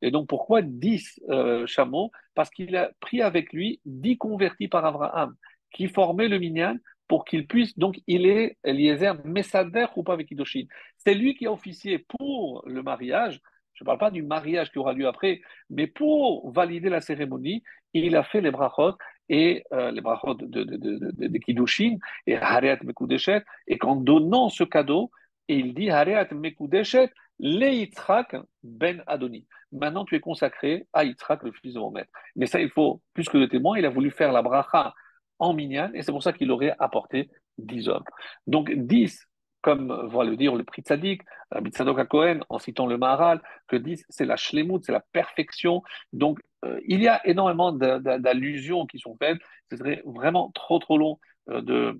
[0.03, 2.11] Et donc pourquoi dix euh, chameaux?
[2.35, 5.35] Parce qu'il a pris avec lui dix convertis par Abraham,
[5.73, 6.77] qui formaient le minyan
[7.09, 10.65] pour qu'il puisse, donc il est Eliezer Messader ou pas avec Kiddushin.
[10.97, 13.41] C'est lui qui a officié pour le mariage,
[13.75, 17.63] je ne parle pas du mariage qui aura lieu après, mais pour valider la cérémonie,
[17.93, 18.97] il a fait les brachot
[19.29, 25.11] et euh, les brachot de, de, et Hareat Mekudeshet, et qu'en donnant ce cadeau,
[25.49, 27.11] il dit Hareat Mekudeshet,
[27.41, 29.47] le Yitzhak ben Adoni.
[29.73, 32.11] Maintenant, tu es consacré à Yitzhak, le fils de mon maître.
[32.37, 33.77] Mais ça, il faut plus que de témoins.
[33.77, 34.95] Il a voulu faire la bracha
[35.41, 38.05] en minyan, et c'est pour ça qu'il aurait apporté dix hommes.
[38.47, 39.27] Donc, dix
[39.65, 41.23] comme va le dire le prix Tzadik,
[41.71, 45.83] Tzadok à Cohen, en citant le Maharal, que disent c'est la shlemut, c'est la perfection.
[46.13, 49.39] Donc, euh, il y a énormément d'allusions qui sont faites.
[49.71, 51.99] Ce serait vraiment trop, trop long euh, de,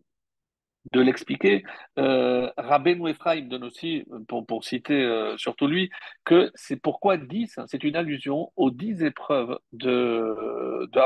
[0.93, 1.65] de l'expliquer.
[1.99, 5.91] Euh, Rabbeinu Ephraim donne aussi, pour, pour citer euh, surtout lui,
[6.27, 11.01] que c'est pourquoi 10, c'est une allusion aux dix épreuves de, de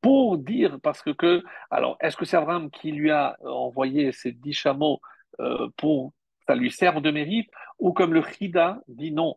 [0.00, 4.32] Pour dire, parce que, que alors, est-ce que c'est Abraham qui lui a envoyé ces
[4.32, 5.00] dix chameaux
[5.40, 6.12] euh, pour
[6.46, 9.36] ça lui serve de mérite, ou comme le Chida dit non,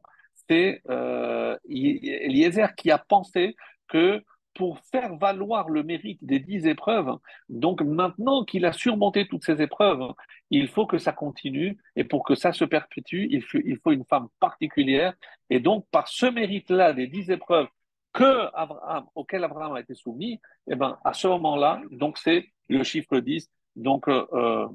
[0.49, 3.55] c'est euh, Eliezer qui a pensé
[3.87, 4.23] que
[4.53, 7.17] pour faire valoir le mérite des dix épreuves,
[7.49, 10.13] donc maintenant qu'il a surmonté toutes ces épreuves,
[10.51, 14.27] il faut que ça continue, et pour que ça se perpétue, il faut, une femme
[14.39, 15.13] particulière,
[15.49, 17.67] et donc par ce mérite-là des dix épreuves
[18.13, 20.39] que Abraham, auquel Abraham a été soumis,
[20.69, 24.67] eh ben, à ce moment-là, donc c'est le chiffre 10, donc euh,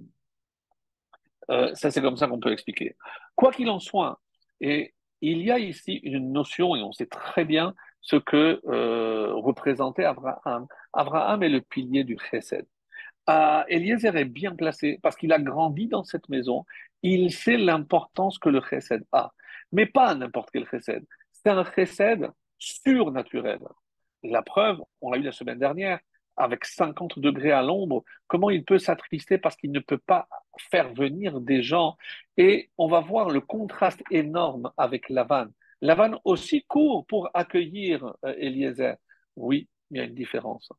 [1.51, 2.97] euh, ça, c'est comme ça qu'on peut expliquer.
[3.35, 4.21] Quoi qu'il en soit,
[4.61, 9.33] et il y a ici une notion, et on sait très bien ce que euh,
[9.35, 10.67] représentait Abraham.
[10.93, 12.67] Abraham est le pilier du chesed.
[13.29, 16.65] Euh, Eliezer est bien placé parce qu'il a grandi dans cette maison.
[17.03, 19.33] Il sait l'importance que le chesed a,
[19.73, 21.05] mais pas n'importe quel chesed.
[21.33, 23.61] C'est un chesed surnaturel.
[24.23, 25.99] La preuve, on l'a eu la semaine dernière,
[26.39, 30.29] avec 50 degrés à l'ombre, comment il peut s'attrister parce qu'il ne peut pas
[30.71, 31.97] faire venir des gens?
[32.37, 35.49] Et on va voir le contraste énorme avec Lavan.
[35.81, 38.97] Lavan aussi court pour accueillir euh, Eliezer.
[39.37, 40.71] Oui, il y a une différence.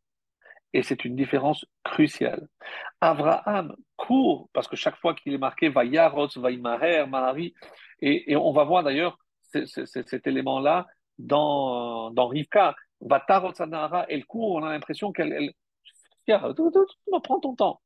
[0.74, 2.48] Et c'est une différence cruciale.
[3.02, 7.54] Abraham court, parce que chaque fois qu'il est marqué Vayaros, Vaimaher, Mahari,
[8.02, 10.86] et, et on va voir d'ailleurs cet élément-là
[11.18, 12.76] dans, dans Rivka.
[13.02, 15.34] Elle court, on a l'impression qu'elle.
[15.34, 15.54] Elle...
[17.24, 17.82] Prends ton temps.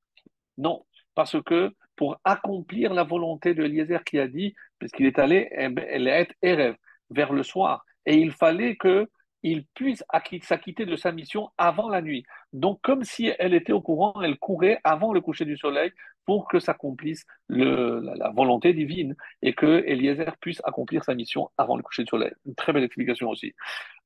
[0.57, 0.85] Non,
[1.15, 5.69] parce que pour accomplir la volonté de Eliezer qui a dit, puisqu'il est allé, eh
[5.69, 6.75] ben, elle est Erev,
[7.09, 10.03] vers le soir, et il fallait qu'il puisse
[10.41, 12.23] s'acquitter de sa mission avant la nuit.
[12.51, 15.91] Donc, comme si elle était au courant, elle courait avant le coucher du soleil
[16.25, 21.83] pour que s'accomplisse la, volonté divine et que Eliezer puisse accomplir sa mission avant le
[21.83, 22.31] coucher du soleil.
[22.45, 23.53] Une très belle explication aussi.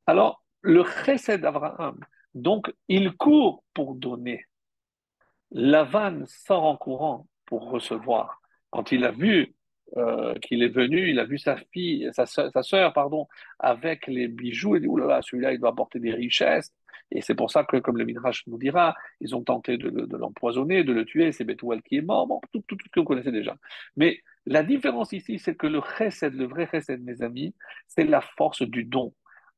[0.08, 2.00] Alors, le chesed d'Abraham,
[2.34, 4.46] donc il court pour donner.
[5.52, 8.42] Lavan sort en courant pour recevoir.
[8.70, 9.56] Quand il a vu
[9.96, 13.28] euh, qu'il est venu, il a vu sa fille, sa soeur, pardon,
[13.60, 16.74] avec les bijoux, il dit, oulala, celui-là, il doit apporter des richesses.
[17.10, 20.84] Et c'est pour ça que, comme le Midrash nous dira, ils ont tenté de, l'empoisonner,
[20.84, 23.32] de le tuer, c'est Betouel qui est mort, tout, tout, tout, ce que vous connaissez
[23.32, 23.56] déjà.
[23.96, 27.56] Mais la différence ici, c'est que le chesed, le vrai chesed, mes amis,
[27.88, 29.14] c'est la force du don.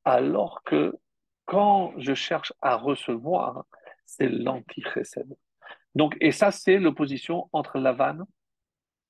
[0.06, 0.94] Alors que
[1.46, 3.66] quand je cherche à recevoir,
[4.06, 5.36] c'est l'anti-chesed.
[5.96, 8.20] Donc, et ça, c'est l'opposition entre Lavan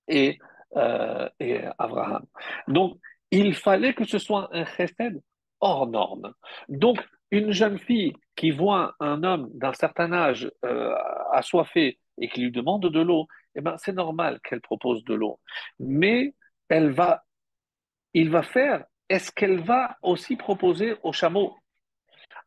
[0.07, 0.39] et,
[0.75, 2.25] euh, et Abraham.
[2.67, 2.97] Donc,
[3.31, 5.21] il fallait que ce soit un chesed
[5.59, 6.33] hors norme.
[6.67, 10.95] Donc, une jeune fille qui voit un homme d'un certain âge euh,
[11.31, 15.39] assoiffé et qui lui demande de l'eau, eh ben, c'est normal qu'elle propose de l'eau.
[15.79, 16.33] Mais
[16.69, 17.23] elle va,
[18.13, 21.57] il va faire, est-ce qu'elle va aussi proposer au chameau?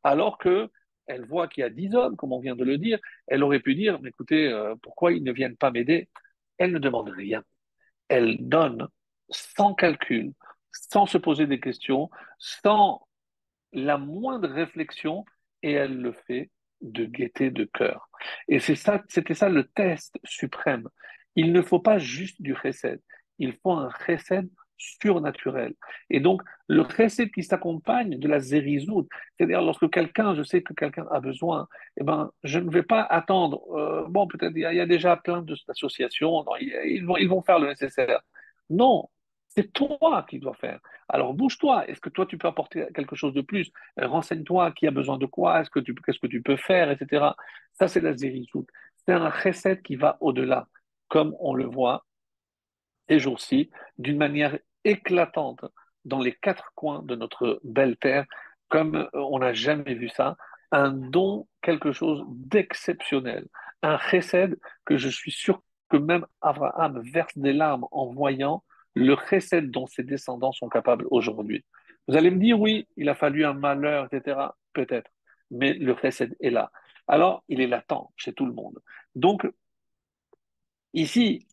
[0.02, 0.70] Alors que
[1.06, 3.60] elle voit qu'il y a dix hommes, comme on vient de le dire, elle aurait
[3.60, 6.08] pu dire, écoutez, euh, pourquoi ils ne viennent pas m'aider?
[6.58, 7.42] Elle ne demande rien.
[8.08, 8.88] Elle donne
[9.28, 10.32] sans calcul,
[10.70, 12.08] sans se poser des questions,
[12.38, 13.06] sans
[13.72, 15.24] la moindre réflexion,
[15.62, 16.50] et elle le fait
[16.80, 18.08] de gaieté de cœur.
[18.48, 20.88] Et ça, c'était ça le test suprême.
[21.34, 23.00] Il ne faut pas juste du chesed,
[23.38, 24.48] il faut un chesed
[25.00, 25.74] surnaturel.
[26.10, 30.74] Et donc, le chesed qui s'accompagne de la zérizout, c'est-à-dire lorsque quelqu'un, je sais que
[30.74, 31.68] quelqu'un a besoin,
[31.98, 35.42] eh ben, je ne vais pas attendre, euh, bon, peut-être il y, a déjà plein
[35.42, 38.20] d'associations, ils vont, ils vont faire le nécessaire.
[38.70, 39.08] Non,
[39.48, 40.80] c'est toi qui dois faire.
[41.08, 41.86] Alors bouge-toi.
[41.88, 43.70] Est-ce que toi tu peux apporter quelque chose de plus?
[43.98, 47.26] Renseigne-toi qui a besoin de quoi Est-ce que qu'est-ce que tu peux faire, etc.
[47.74, 48.66] Ça c'est la zérizout.
[49.04, 50.68] C'est un chesed qui va au-delà,
[51.08, 52.06] comme on le voit
[53.08, 55.64] ces jours-ci, d'une manière éclatante
[56.04, 58.26] dans les quatre coins de notre belle terre,
[58.68, 60.36] comme on n'a jamais vu ça,
[60.72, 63.46] un don, quelque chose d'exceptionnel,
[63.82, 68.64] un chesed que je suis sûr que même Abraham verse des larmes en voyant
[68.94, 71.64] le chesed dont ses descendants sont capables aujourd'hui.
[72.08, 74.38] Vous allez me dire, oui, il a fallu un malheur, etc.
[74.72, 75.10] Peut-être,
[75.50, 76.72] mais le chesed est là.
[77.06, 78.78] Alors, il est latent chez tout le monde.
[79.14, 79.46] Donc,
[80.94, 81.46] ici,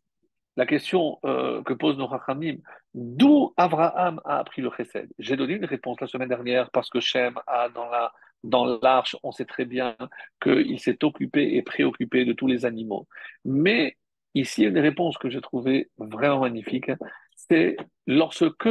[0.59, 2.57] la question euh, que pose nos rachamim,
[2.93, 5.09] d'où Abraham a appris le chesed?
[5.17, 8.11] J'ai donné une réponse la semaine dernière parce que Shem a dans la
[8.43, 9.95] dans l'arche, on sait très bien
[10.41, 13.07] qu'il s'est occupé et préoccupé de tous les animaux.
[13.45, 13.95] Mais
[14.35, 16.91] ici, une réponse que j'ai trouvée vraiment magnifique,
[17.35, 18.69] c'est lorsque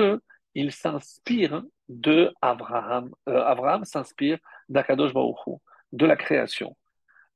[0.55, 3.11] il s'inspire de Abraham.
[3.30, 5.59] Euh, Abraham s'inspire d'Akadosh Baruch
[5.93, 6.76] de la création.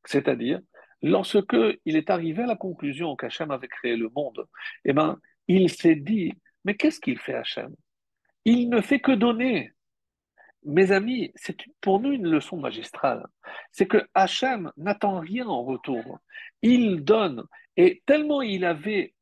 [0.04, 0.60] C'est-à-dire,
[1.02, 4.46] Lorsque il est arrivé à la conclusion qu'Hachem avait créé le monde,
[4.84, 6.32] eh ben, il s'est dit,
[6.64, 7.74] mais qu'est-ce qu'il fait Hachem?
[8.44, 9.72] Il ne fait que donner.
[10.64, 13.26] Mes amis, c'est pour nous une leçon magistrale.
[13.72, 16.20] C'est que Hachem n'attend rien en retour.
[16.62, 17.44] Il donne.
[17.76, 19.14] Et tellement il avait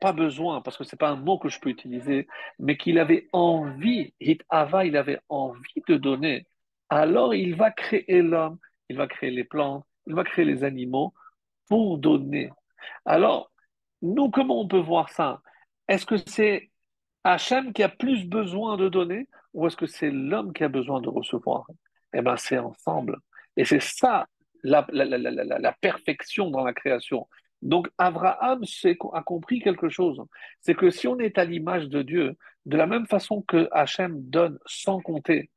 [0.00, 2.26] pas besoin, parce que c'est pas un mot que je peux utiliser,
[2.58, 6.46] mais qu'il avait envie, hit ava, il avait envie de donner,
[6.88, 8.58] alors il va créer l'homme,
[8.88, 11.12] il va créer les plantes, il va créer les animaux
[11.68, 12.50] pour donner.
[13.04, 13.50] Alors,
[14.02, 15.40] nous, comment on peut voir ça?
[15.88, 16.70] Est-ce que c'est
[17.24, 21.00] Hachem qui a plus besoin de donner ou est-ce que c'est l'homme qui a besoin
[21.00, 21.66] de recevoir?
[22.12, 23.18] Eh bien, c'est ensemble.
[23.56, 24.26] Et c'est ça
[24.62, 27.28] la, la, perfection dans la création.
[27.62, 28.62] Donc, Abraham
[29.12, 30.22] a compris quelque chose.
[30.60, 34.20] C'est que si on est à l'image de Dieu, de la même façon que Hachem
[34.28, 35.50] donne sans compter,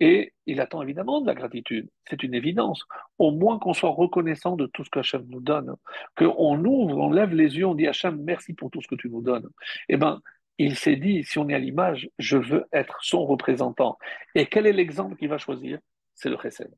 [0.00, 2.84] et il attend évidemment de la gratitude, c'est une évidence.
[3.18, 5.74] Au moins qu'on soit reconnaissant de tout ce qu'Hachem nous donne,
[6.16, 9.08] qu'on ouvre, on lève les yeux, on dit Hachem, merci pour tout ce que tu
[9.08, 9.48] nous donnes.
[9.88, 10.20] Eh bien,
[10.58, 13.98] il s'est dit, si on est à l'image, je veux être son représentant.
[14.34, 15.78] Et quel est l'exemple qu'il va choisir?
[16.14, 16.72] C'est le Chesed.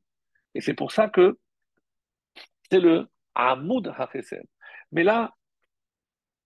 [0.55, 1.37] Et c'est pour ça que
[2.69, 4.43] c'est le Hamoud HaChesed.
[4.91, 5.33] Mais là,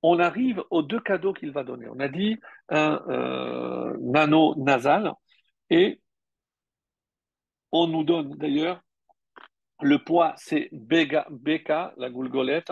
[0.01, 1.87] on arrive aux deux cadeaux qu'il va donner.
[1.89, 2.37] On a dit
[2.69, 5.13] un euh, nano nasal
[5.69, 6.01] et
[7.73, 8.81] on nous donne d'ailleurs
[9.81, 11.67] le poids, c'est BK,
[11.97, 12.71] la goulgolette.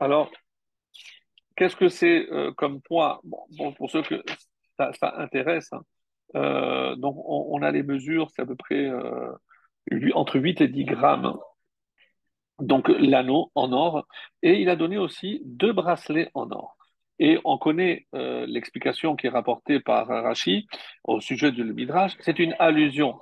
[0.00, 0.30] Alors,
[1.56, 3.22] qu'est-ce que c'est euh, comme poids?
[3.76, 4.22] Pour ceux que
[4.76, 5.82] ça, intéresse, hein.
[6.34, 9.32] euh, on, a les mesures, c'est à peu près euh,
[10.14, 11.38] entre 8 et 10 grammes.
[12.58, 14.06] Donc l'anneau en or.
[14.42, 16.76] Et il a donné aussi deux bracelets en or.
[17.18, 20.66] Et on connaît l'explication qui est rapportée par Rashi
[21.04, 22.16] au sujet du Midrash.
[22.20, 23.18] C'est une allusion.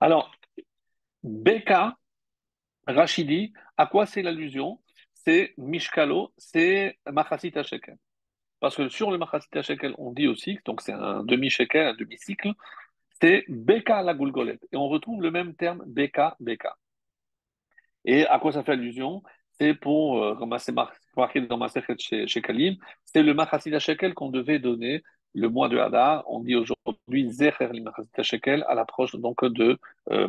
[0.00, 0.30] Alors,
[1.22, 1.96] Beka,
[2.86, 4.80] Rachidi, à quoi c'est l'allusion?
[5.14, 7.96] C'est Mishkalo, c'est Machasit Shekel.
[8.60, 12.52] Parce que sur le Machasit Shekel, on dit aussi, donc c'est un demi-shekel, un demi-cycle,
[13.20, 14.58] c'est Beka la Goulgolet.
[14.72, 16.76] Et on retrouve le même terme Beka, Beka.
[18.04, 19.22] Et à quoi ça fait allusion?
[19.60, 20.36] C'est pour, euh,
[21.16, 25.02] marqué dans chez, Kalim, c'est le Machasid Shekel qu'on devait donner
[25.34, 26.24] le mois de Hadar.
[26.28, 29.78] On dit aujourd'hui Zecher le Machasid Shekel à l'approche donc de
[30.10, 30.28] euh,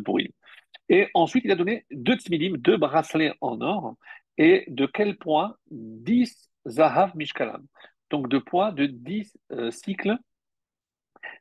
[0.89, 3.95] Et ensuite, il a donné deux tzmidim, deux bracelets en or.
[4.37, 7.65] Et de quel poids 10 Zahav Mishkalam.
[8.09, 10.17] Donc de poids de 10 euh, cycles.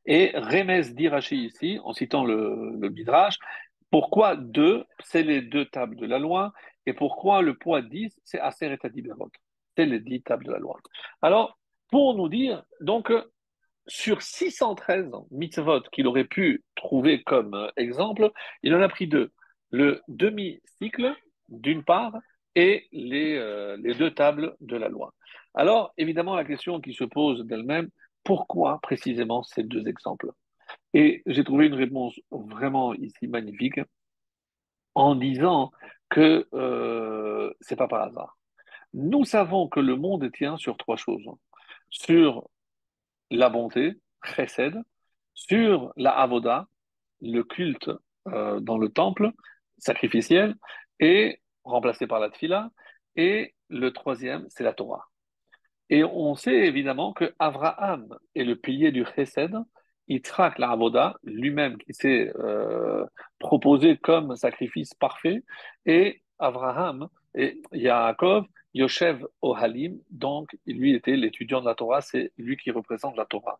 [0.04, 2.90] Et Remes d'Irachi ici, en citant le, le
[3.90, 4.84] pourquoi deux?
[5.02, 6.52] C'est les deux tables de la loi.
[6.88, 8.78] Et pourquoi le poids 10 C'est Aser et
[9.76, 10.80] C'est les 10 tables de la loi.
[11.20, 11.58] Alors,
[11.90, 13.12] pour nous dire, donc,
[13.86, 18.32] sur 613 mitzvot qu'il aurait pu trouver comme euh, exemple,
[18.62, 19.32] il en a pris deux.
[19.70, 21.14] Le demi-cycle,
[21.50, 22.14] d'une part,
[22.54, 25.12] et euh, les deux tables de la loi.
[25.52, 27.90] Alors, évidemment, la question qui se pose d'elle-même,
[28.24, 30.30] pourquoi précisément ces deux exemples?
[30.94, 33.78] Et j'ai trouvé une réponse vraiment ici magnifique
[34.98, 35.70] en disant
[36.10, 38.36] que euh, c'est pas par hasard.
[38.94, 41.30] Nous savons que le monde tient sur trois choses
[41.88, 42.50] sur
[43.30, 43.94] la bonté,
[44.24, 44.74] chesed,
[45.34, 46.66] sur la avoda,
[47.20, 47.90] le culte
[48.26, 49.30] euh, dans le temple
[49.78, 50.56] sacrificiel,
[50.98, 52.70] et remplacé par la tfila,
[53.14, 55.08] et le troisième, c'est la Torah.
[55.90, 59.56] Et on sait évidemment que Abraham est le pilier du chesed,
[60.22, 63.04] traque la avoda, lui-même qui s'est euh,
[63.38, 65.42] proposé comme sacrifice parfait,
[65.86, 72.56] et Abraham et Yaakov, Yoshev Ohalim, donc lui était l'étudiant de la Torah, c'est lui
[72.56, 73.58] qui représente la Torah.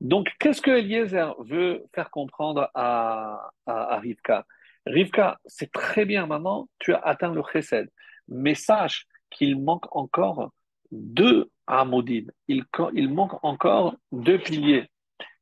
[0.00, 4.46] Donc qu'est-ce que Eliezer veut faire comprendre à, à, Rivka?
[4.86, 7.90] Rivka, c'est très bien maintenant, tu as atteint le chesed,
[8.28, 10.50] mais sache qu'il manque encore
[10.90, 14.88] deux amodim, il, il manque encore deux piliers,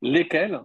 [0.04, 0.60] lesquels?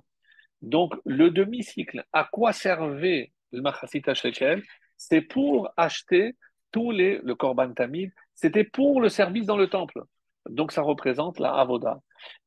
[0.61, 4.61] Donc le demi-cycle, à quoi servait le Machasit Shekel?
[4.97, 6.35] C'est pour acheter
[6.71, 10.03] tous les, le Korban Tamid, c'était pour le service dans le temple.
[10.49, 11.99] Donc ça représente la Avoda.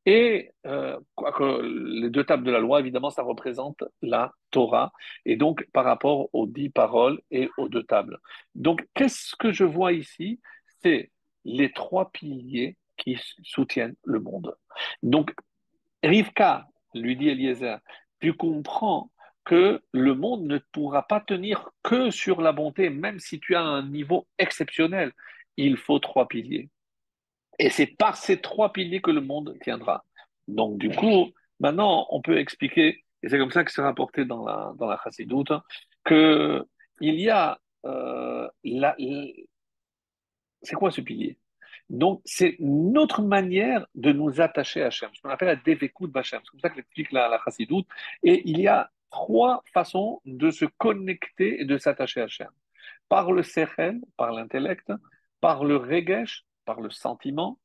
[0.06, 0.98] Et euh,
[1.62, 4.92] les deux tables de la loi, évidemment, ça représente la Torah.
[5.24, 8.18] Et donc par rapport aux dix paroles et aux deux tables.
[8.54, 10.40] Donc qu'est-ce que je vois ici?
[10.82, 11.10] C'est
[11.44, 14.54] les trois piliers qui soutiennent le monde.
[15.02, 15.34] Donc
[16.02, 17.78] Rivka, lui dit Eliezer,
[18.20, 19.10] tu comprends
[19.44, 23.62] que le monde ne pourra pas tenir que sur la bonté, même si tu as
[23.62, 25.12] un niveau exceptionnel.
[25.56, 26.70] Il faut trois piliers.
[27.58, 30.04] Et c'est par ces trois piliers que le monde tiendra.
[30.48, 34.44] Donc, du coup, maintenant, on peut expliquer, et c'est comme ça que c'est rapporté dans
[34.44, 35.52] la, dans la Chassidoute,
[36.06, 36.64] qu'il
[37.00, 38.96] y a euh, la,
[40.62, 41.38] c'est quoi ce pilier?
[41.92, 46.40] Donc, c'est notre manière de nous attacher à Hachem, ce qu'on appelle la dévécoute d'Hachem.
[46.42, 47.86] C'est comme ça que l'explique la, la Chassidoute.
[48.22, 52.48] Et il y a trois façons de se connecter et de s'attacher à Hachem.
[53.10, 54.90] Par le sechel, par l'intellect,
[55.42, 57.58] par le regesh, par le sentiment,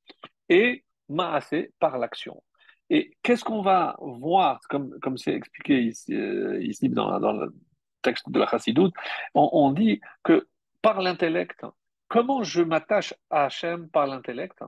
[0.49, 2.43] et maasé, par l'action.
[2.89, 6.59] Et qu'est-ce qu'on va voir, comme, comme c'est expliqué ici, euh,
[6.89, 7.55] dans, dans, le
[8.01, 8.93] texte de la Chassidoute,
[9.33, 10.49] on dit que
[10.81, 11.65] par l'intellect,
[12.07, 14.59] comment je m'attache à Hachem par l'intellect?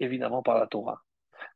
[0.00, 1.02] Évidemment par la Torah.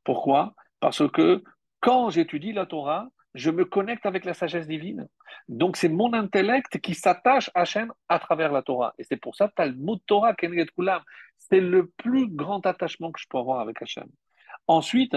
[0.05, 0.55] Pourquoi?
[0.81, 1.43] Parce que
[1.81, 5.09] quand j'étudie la Torah, je me connecte avec la sagesse divine.
[5.49, 8.95] Donc c'est mon intellect qui s'attache à Hachem à travers la Torah.
[8.99, 11.03] Et c'est pour ça, Talmud Torah, Kulam,
[11.39, 14.09] c'est le plus grand attachement que je peux avoir avec Hachem.
[14.67, 15.17] Ensuite,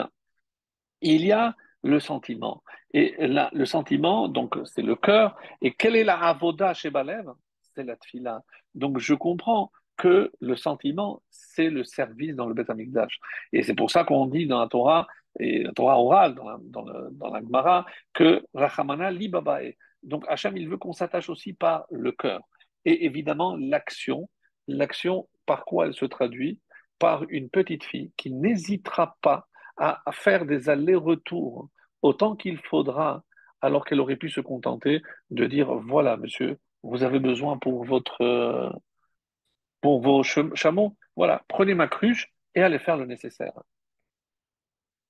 [1.01, 2.63] il y a le sentiment.
[2.93, 5.36] Et là, le sentiment, donc c'est le cœur.
[5.61, 7.32] Et quelle est la avoda chez Balev?
[7.76, 8.43] C'est la tfila.
[8.76, 13.19] Donc je comprends que le sentiment, c'est le service dans le Beth Amikdash.
[13.51, 15.07] Et c'est pour ça qu'on dit dans la Torah,
[15.39, 16.57] et la Torah orale, dans la,
[17.11, 19.73] dans, la Gemara, que Rachamana libabae.
[20.03, 22.41] Donc Hachem, il veut qu'on s'attache aussi par le cœur.
[22.85, 24.29] Et évidemment, l'action,
[24.67, 26.59] l'action, par quoi elle se traduit?
[26.99, 31.69] Par une petite fille qui n'hésitera pas à, à faire des allers-retours
[32.01, 33.23] autant qu'il faudra,
[33.61, 38.73] alors qu'elle aurait pu se contenter de dire voilà, monsieur, vous avez besoin pour votre
[39.84, 43.51] pour vos chameaux, voilà, prenez ma cruche et allez faire le nécessaire.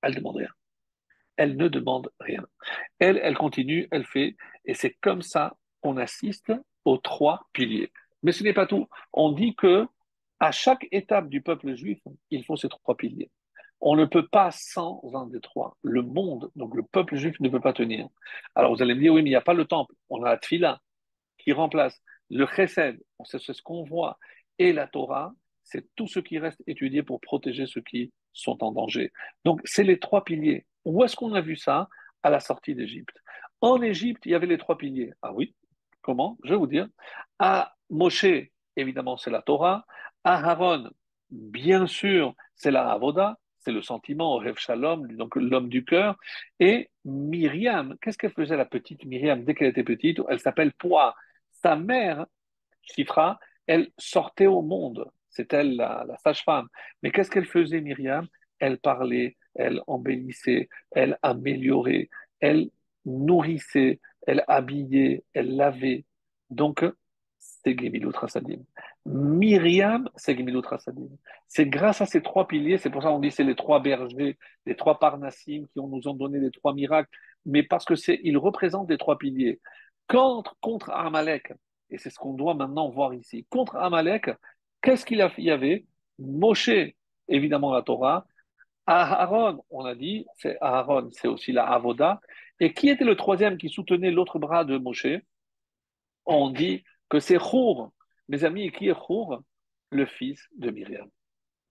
[0.02, 0.50] Elle demande rien.
[1.38, 2.44] Elle ne demande rien.
[2.98, 6.52] Elle, elle continue, elle fait, et c'est comme ça qu'on assiste
[6.86, 7.92] aux trois piliers.
[8.24, 8.88] Mais ce n'est pas tout.
[9.14, 9.86] On dit que
[10.40, 12.00] à chaque étape du peuple juif,
[12.32, 13.30] il faut ces trois piliers.
[13.80, 15.78] On ne peut pas sans un des trois.
[15.84, 18.08] Le monde, donc le peuple juif, ne peut pas tenir.
[18.56, 19.94] Alors vous allez me dire, oui, mais il n'y a pas le temple.
[20.10, 20.82] On a la tfila
[21.38, 22.02] qui remplace
[22.32, 23.00] le chesed.
[23.26, 24.18] C'est ce qu'on voit
[24.60, 25.34] et la Torah,
[25.64, 29.12] c'est tout ce qui reste étudié pour protéger ceux qui sont en danger.
[29.46, 30.66] Donc, c'est les trois piliers.
[30.86, 31.88] Où est-ce qu'on a vu ça?
[32.22, 33.18] À la sortie d'Égypte.
[33.62, 35.12] En Égypte, il y avait les trois piliers.
[35.22, 35.56] Ah oui?
[36.02, 36.38] Comment?
[36.44, 36.88] Je vais vous dire.
[37.40, 38.26] À Moshe,
[38.76, 39.86] évidemment, c'est la Torah.
[40.24, 40.90] À Aaron,
[41.30, 46.18] bien sûr, c'est la Avoda, c'est le sentiment, Rev Shalom, donc l'homme du cœur.
[46.60, 49.44] Et Myriam, qu'est-ce qu'elle faisait la petite Myriam?
[49.44, 51.16] Dès qu'elle était petite Elle s'appelle Poa.
[51.52, 52.26] Sa mère,
[52.82, 55.10] Chifra, elle sortait au monde.
[55.30, 56.68] C'est elle la, sage-femme.
[57.02, 58.28] Mais qu'est-ce qu'elle faisait, Myriam?
[58.60, 62.10] Elle parlait, elle embellissait, elle améliorait,
[62.40, 62.70] elle
[63.06, 66.06] nourrissait, elle habillait, elle lavait.
[66.50, 66.86] Donc,
[67.40, 68.64] c'est Gemilut Rasadim.
[69.06, 70.62] Myriam, c'est Gemilut.
[71.48, 74.38] C'est grâce à ces trois piliers, c'est pour ça qu'on dit c'est les trois bergers,
[74.66, 77.10] les trois parnassim qui nous ont donné les trois miracles,
[77.46, 79.60] mais parce que c'est, ils représentent les trois piliers.
[80.08, 81.54] Contre, contre Amalek,
[81.94, 83.46] et c'est ce qu'on doit maintenant voir ici.
[83.50, 84.32] Contre Amalek,
[84.82, 85.86] qu'est-ce qu'il y avait?
[86.18, 86.72] Moshe,
[87.28, 88.26] évidemment la Torah.
[88.88, 92.20] Aaron, on a dit, c'est Aaron, c'est aussi la Avoda.
[92.60, 95.22] Et qui était le troisième qui soutenait l'autre bras de Moshe?
[96.26, 97.94] On dit que c'est Chour.
[98.28, 99.44] Mes amis, qui est Chour?
[99.92, 101.08] Le fils de Myriam.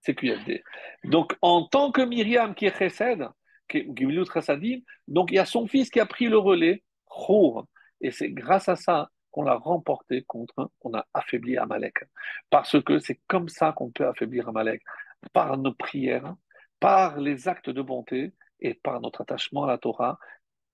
[0.02, 0.62] C'est QFD.
[1.02, 3.28] Donc, en tant que Myriam qui est Chesed,
[5.08, 7.66] Donc il y a son fils qui a pris le relais, Khour.
[8.00, 12.04] Et c'est grâce à ça qu'on l'a remporté contre, qu'on a affaibli Amalek.
[12.50, 14.82] Parce que c'est comme ça qu'on peut affaiblir Amalek,
[15.32, 16.34] par nos prières,
[16.78, 20.18] par les actes de bonté et par notre attachement à la Torah,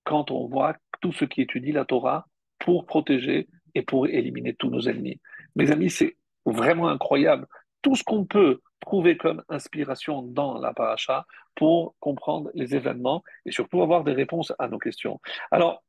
[0.03, 2.27] quand on voit tout ce qui étudie la Torah
[2.59, 5.19] pour protéger et pour éliminer tous nos ennemis.
[5.55, 7.47] Mes amis, c'est vraiment incroyable.
[7.81, 13.51] Tout ce qu'on peut trouver comme inspiration dans la paracha pour comprendre les événements et
[13.51, 15.19] surtout avoir des réponses à nos questions.
[15.51, 15.83] Alors,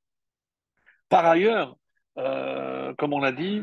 [1.08, 1.76] par ailleurs,
[2.20, 3.62] euh, comme on l'a dit,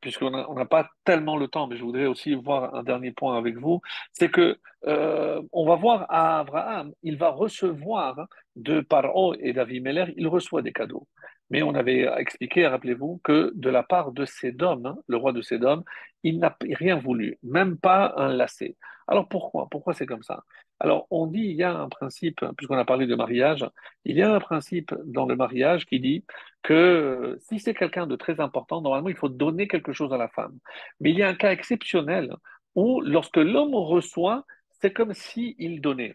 [0.00, 3.56] puisqu'on n'a pas tellement le temps, mais je voudrais aussi voir un dernier point avec
[3.56, 3.80] vous,
[4.12, 8.26] c'est que euh, on va voir à Abraham, il va recevoir
[8.56, 11.06] de Paro et d'Avimelech, il reçoit des cadeaux.
[11.50, 15.42] Mais on avait expliqué, rappelez-vous, que de la part de Sédom, hein, le roi de
[15.42, 15.84] Sédom,
[16.22, 18.76] il n'a rien voulu, même pas un lacet.
[19.06, 19.68] Alors pourquoi?
[19.70, 20.44] Pourquoi c'est comme ça?
[20.80, 23.64] Alors on dit, il y a un principe, puisqu'on a parlé de mariage,
[24.04, 26.24] il y a un principe dans le mariage qui dit
[26.62, 30.28] que si c'est quelqu'un de très important, normalement il faut donner quelque chose à la
[30.28, 30.58] femme.
[31.00, 32.34] Mais il y a un cas exceptionnel
[32.74, 34.44] où lorsque l'homme reçoit,
[34.80, 36.14] c'est comme s'il donnait.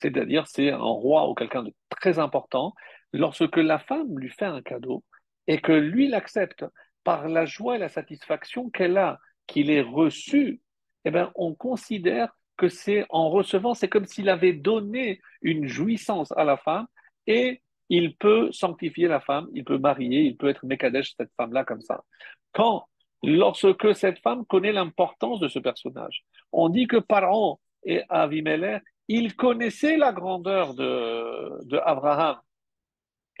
[0.00, 2.74] C'est-à-dire c'est un roi ou quelqu'un de très important
[3.12, 5.04] lorsque la femme lui fait un cadeau
[5.46, 6.64] et que lui l'accepte
[7.04, 10.60] par la joie et la satisfaction qu'elle a, qu'il ait reçu,
[11.04, 16.32] eh bien, on considère que c'est en recevant, c'est comme s'il avait donné une jouissance
[16.36, 16.86] à la femme
[17.26, 21.64] et il peut sanctifier la femme, il peut marier, il peut être Mekadesh, cette femme-là,
[21.64, 22.04] comme ça.
[22.52, 22.84] Quand,
[23.22, 29.34] lorsque cette femme connaît l'importance de ce personnage, on dit que Paran et Avimelech, ils
[29.34, 32.36] connaissaient la grandeur de, de Abraham.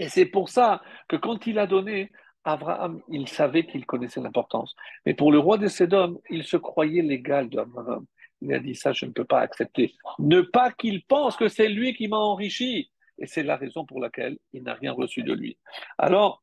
[0.00, 2.10] Et c'est pour ça que quand il a donné,
[2.44, 4.74] Abraham, il savait qu'il connaissait l'importance.
[5.04, 8.06] Mais pour le roi de Sédom, il se croyait l'égal d'Abraham.
[8.40, 9.92] Il a dit ça, je ne peux pas accepter.
[10.18, 12.90] Ne pas qu'il pense que c'est lui qui m'a enrichi.
[13.18, 15.58] Et c'est la raison pour laquelle il n'a rien reçu de lui.
[15.98, 16.42] Alors,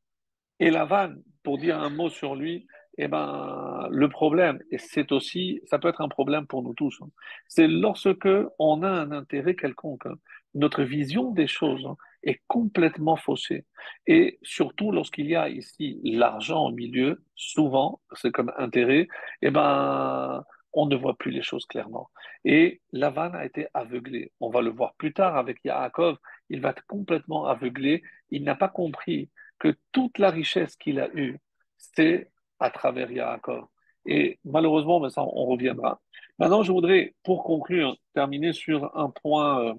[0.60, 5.80] Elavan, pour dire un mot sur lui, eh ben, le problème, et c'est aussi, ça
[5.80, 7.08] peut être un problème pour nous tous, hein,
[7.46, 8.28] c'est lorsque
[8.58, 10.06] on a un intérêt quelconque.
[10.06, 10.16] Hein.
[10.54, 13.64] Notre vision des choses hein, est complètement faussé.
[14.06, 19.08] Et surtout lorsqu'il y a ici l'argent au milieu, souvent, c'est comme intérêt,
[19.42, 22.10] eh ben, on ne voit plus les choses clairement.
[22.44, 24.32] Et Lavan a été aveuglé.
[24.40, 26.18] On va le voir plus tard avec Yaakov.
[26.50, 28.02] Il va être complètement aveuglé.
[28.30, 31.38] Il n'a pas compris que toute la richesse qu'il a eue,
[31.78, 32.30] c'est
[32.60, 33.66] à travers Yaakov.
[34.06, 36.00] Et malheureusement, ça, on reviendra.
[36.38, 39.74] Maintenant, je voudrais, pour conclure, terminer sur un point euh,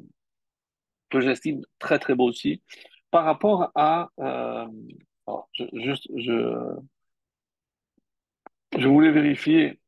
[1.10, 2.62] que j'estime très très beau aussi,
[3.12, 4.68] par rapport à, euh,
[5.54, 6.78] je, juste, je,
[8.78, 9.80] je voulais vérifier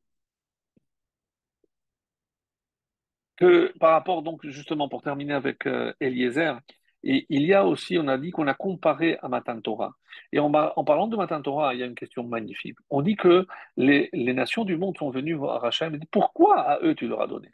[3.38, 6.60] que par rapport donc justement pour terminer avec euh, Eliezer,
[7.04, 9.96] il y a aussi, on a dit qu'on a comparé à Matan Torah.
[10.32, 12.78] Et en, en, parlant de Matan Torah, il y a une question magnifique.
[12.92, 16.60] On dit que les, les nations du monde sont venues voir Hachem et dit pourquoi
[16.60, 17.50] à eux tu leur as donné?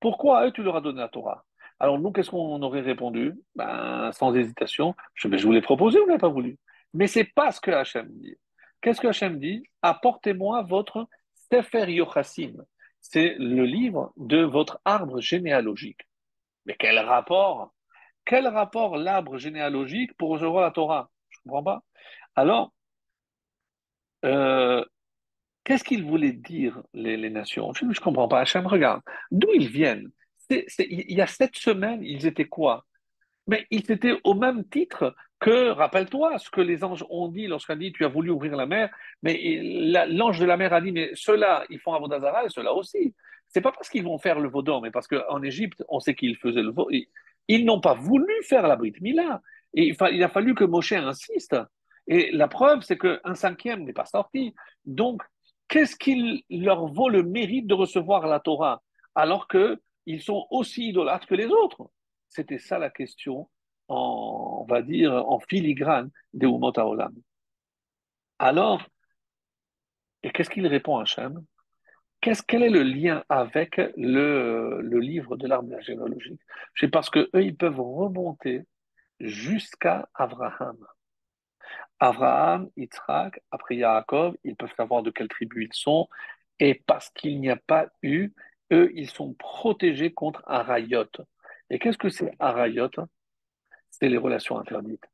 [0.00, 1.44] Pourquoi à eux tu leur as donné la Torah?
[1.80, 3.34] Alors nous, qu'est-ce qu'on aurait répondu?
[3.56, 6.58] Ben, Sans hésitation, je, je vous l'ai proposé, vous n'avez pas voulu.
[6.92, 8.36] Mais c'est pas ce que Hachem dit.
[8.80, 9.64] Qu'est-ce que Hachem dit?
[9.82, 11.08] Apportez-moi votre
[11.50, 12.54] Sefer Yochassim.
[13.00, 16.00] C'est le livre de votre arbre généalogique.
[16.66, 17.74] Mais quel rapport?
[18.24, 21.10] Quel rapport l'arbre généalogique pour recevoir la Torah?
[21.28, 21.82] Je ne comprends pas.
[22.36, 22.72] Alors,
[24.24, 24.84] euh,
[25.64, 27.72] qu'est-ce qu'ils voulaient dire, les, les nations?
[27.74, 28.40] Je ne comprends pas.
[28.40, 29.02] Hachem, regarde.
[29.30, 30.10] D'où ils viennent?
[30.50, 32.84] Il y a sept semaines, ils étaient quoi?
[33.46, 37.76] Mais ils étaient au même titre que, rappelle-toi, ce que les anges ont dit lorsqu'on
[37.76, 38.88] dit tu as voulu ouvrir la mer,
[39.22, 39.60] mais
[40.08, 43.14] l'ange de la mer a dit mais ceux-là, ils font Avodazara et ceux-là aussi.
[43.48, 46.36] C'est pas parce qu'ils vont faire le vaudor, mais parce qu'en Égypte, on sait qu'ils
[46.36, 46.90] faisaient le vaudor.
[47.48, 49.42] Ils, n'ont pas voulu faire la Mila.
[49.74, 51.56] Et il, a fallu que Moshe insiste.
[52.06, 54.54] Et la preuve, c'est qu'un cinquième n'est pas sorti.
[54.86, 55.22] Donc,
[55.68, 58.82] qu'est-ce qu'il leur vaut le mérite de recevoir la Torah
[59.14, 61.90] alors que ils sont aussi idolâtres que les autres
[62.28, 63.48] C'était ça la question,
[63.88, 66.72] en, on va dire, en filigrane des Umot.
[68.38, 68.82] Alors,
[70.22, 71.44] et qu'est-ce qu'il répond à Hachem?
[72.20, 76.40] Quel est le lien avec le, le livre de l'arbre généalogique?
[76.74, 78.62] C'est parce que eux, ils peuvent remonter
[79.20, 80.78] jusqu'à Abraham.
[82.00, 86.08] Abraham, Yitzhak, après Yaakov, ils peuvent savoir de quelle tribu ils sont,
[86.58, 88.32] et parce qu'il n'y a pas eu
[88.74, 91.06] eux, ils sont protégés contre Arayot.
[91.70, 92.90] Et qu'est-ce que c'est Arayot?
[93.90, 95.04] C'est les relations interdites.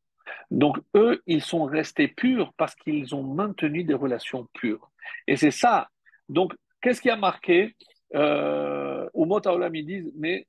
[0.51, 4.91] Donc, eux, ils sont restés purs parce qu'ils ont maintenu des relations pures.
[5.27, 5.89] Et c'est ça.
[6.29, 7.77] Donc, qu'est-ce qui a marqué?
[8.15, 10.47] Euh, Au Olam, ils disent, mais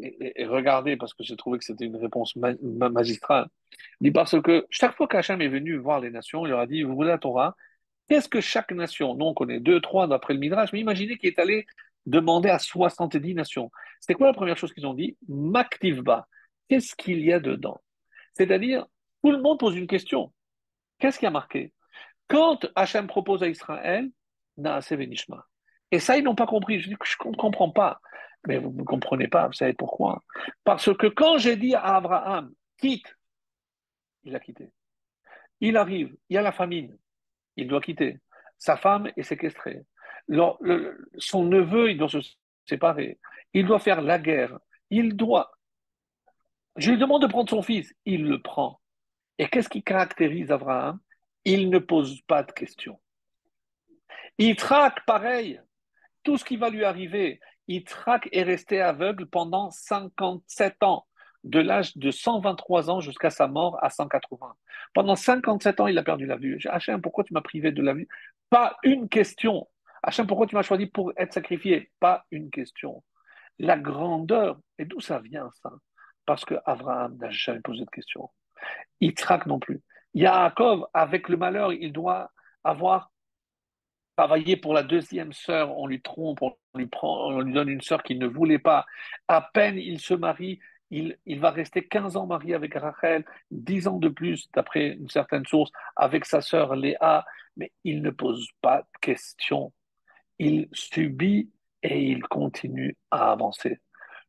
[0.00, 3.48] et, regardez, parce que j'ai trouvé que c'était une réponse magistrale.
[4.00, 6.82] Dit parce que chaque fois qu'Hachem est venu voir les nations, il leur a dit
[6.82, 7.56] Vous voulez la Torah
[8.08, 11.28] Qu'est-ce que chaque nation Non, on connaît deux, trois d'après le Midrash, mais imaginez qu'il
[11.28, 11.66] est allé
[12.06, 13.70] demander à 70 nations.
[14.00, 15.16] C'était quoi la première chose qu'ils ont dit?
[15.28, 16.26] Maktivba.
[16.68, 17.80] Qu'est-ce qu'il y a dedans?
[18.34, 18.86] C'est-à-dire,
[19.22, 20.32] tout le monde pose une question.
[20.98, 21.72] Qu'est-ce qui a marqué?
[22.28, 24.08] Quand Hachem propose à Israël,
[24.56, 25.46] Naase Venishma.
[25.90, 26.80] Et ça, ils n'ont pas compris.
[26.80, 28.00] Je dis que je ne comprends pas.
[28.46, 30.22] Mais vous ne comprenez pas, vous savez pourquoi
[30.64, 33.16] Parce que quand j'ai dit à Abraham, quitte,
[34.24, 34.70] il a quitté.
[35.60, 36.96] Il arrive, il y a la famine,
[37.56, 38.18] il doit quitter.
[38.56, 39.84] Sa femme est séquestrée.
[41.18, 42.18] Son neveu, il doit se
[42.66, 43.18] séparer.
[43.54, 44.58] Il doit faire la guerre.
[44.90, 45.52] Il doit.
[46.76, 47.94] Je lui demande de prendre son fils.
[48.04, 48.80] Il le prend.
[49.38, 50.98] Et qu'est-ce qui caractérise Abraham?
[51.44, 53.00] Il ne pose pas de questions.
[54.38, 55.60] Il traque pareil.
[56.22, 61.06] Tout ce qui va lui arriver, Yitzhak est resté aveugle pendant 57 ans,
[61.44, 64.54] de l'âge de 123 ans jusqu'à sa mort à 180.
[64.94, 66.58] Pendant 57 ans, il a perdu la vue.
[66.66, 68.08] Hachem, pourquoi tu m'as privé de la vue?
[68.50, 69.68] Pas une question.
[70.02, 71.90] Hachem, pourquoi tu m'as choisi pour être sacrifié?
[72.00, 73.02] Pas une question.
[73.58, 75.72] La grandeur, et d'où ça vient ça?
[76.26, 78.30] Parce que Abraham n'a jamais posé de question.
[79.00, 79.82] Yitzhak non plus.
[80.14, 82.30] Yaakov, avec le malheur, il doit
[82.64, 83.10] avoir
[84.16, 87.80] travailler pour la deuxième sœur, on lui trompe, on lui, prend, on lui donne une
[87.80, 88.84] sœur qu'il ne voulait pas.
[89.28, 90.58] À peine il se marie,
[90.90, 95.08] il, il, va rester 15 ans marié avec Rachel, 10 ans de plus, d'après une
[95.08, 97.24] certaine source, avec sa sœur Léa,
[97.56, 99.72] mais il ne pose pas de questions.
[100.38, 101.50] Il subit
[101.82, 103.80] et il continue à avancer.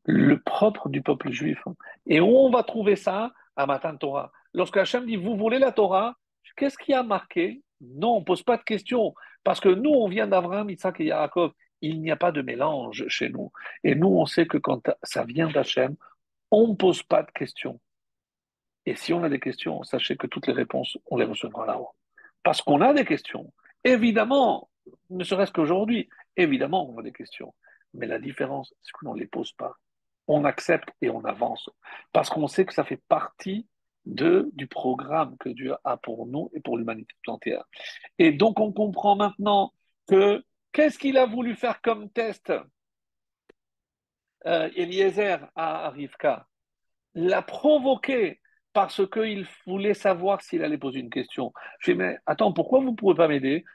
[0.06, 1.62] Le propre du peuple juif.
[2.08, 3.32] Et où on va trouver ça?
[3.56, 4.32] À Matan Torah.
[4.54, 6.16] Lorsque Hachem dit Vous voulez la Torah
[6.56, 7.62] Qu'est-ce qui a marqué?
[7.82, 9.14] Non, on ne pose pas de questions.
[9.44, 11.52] Parce que nous, on vient d'Abraham, Isaac et Yaakov.
[11.82, 13.52] Il n'y a pas de mélange chez nous.
[13.84, 15.96] Et nous, on sait que quand ça vient d'Hachem,
[16.52, 17.80] on ne pose pas de questions.
[18.86, 21.92] Et si on a des questions, sachez que toutes les réponses, on les recevra là-haut.
[22.44, 23.54] Parce qu'on a des questions.
[23.84, 24.69] Évidemment,
[25.10, 27.54] ne serait-ce qu'aujourd'hui, évidemment, on a des questions.
[27.94, 29.76] Mais la différence, c'est qu'on ne les pose pas.
[30.28, 31.70] On accepte et on avance.
[32.14, 33.68] Parce qu'on sait que ça fait partie
[34.06, 37.64] du programme que Dieu a pour nous et pour l'humanité tout entière.
[38.18, 39.74] Et donc on comprend maintenant
[40.08, 42.52] que qu'est-ce qu'il a voulu faire comme test?
[44.46, 46.48] Euh, Eliezer à Rivka
[47.14, 48.40] L'a provoqué
[48.74, 51.52] parce qu'il voulait savoir s'il allait poser une question.
[51.80, 53.66] Je dis, mais attends, pourquoi vous ne pouvez pas m'aider?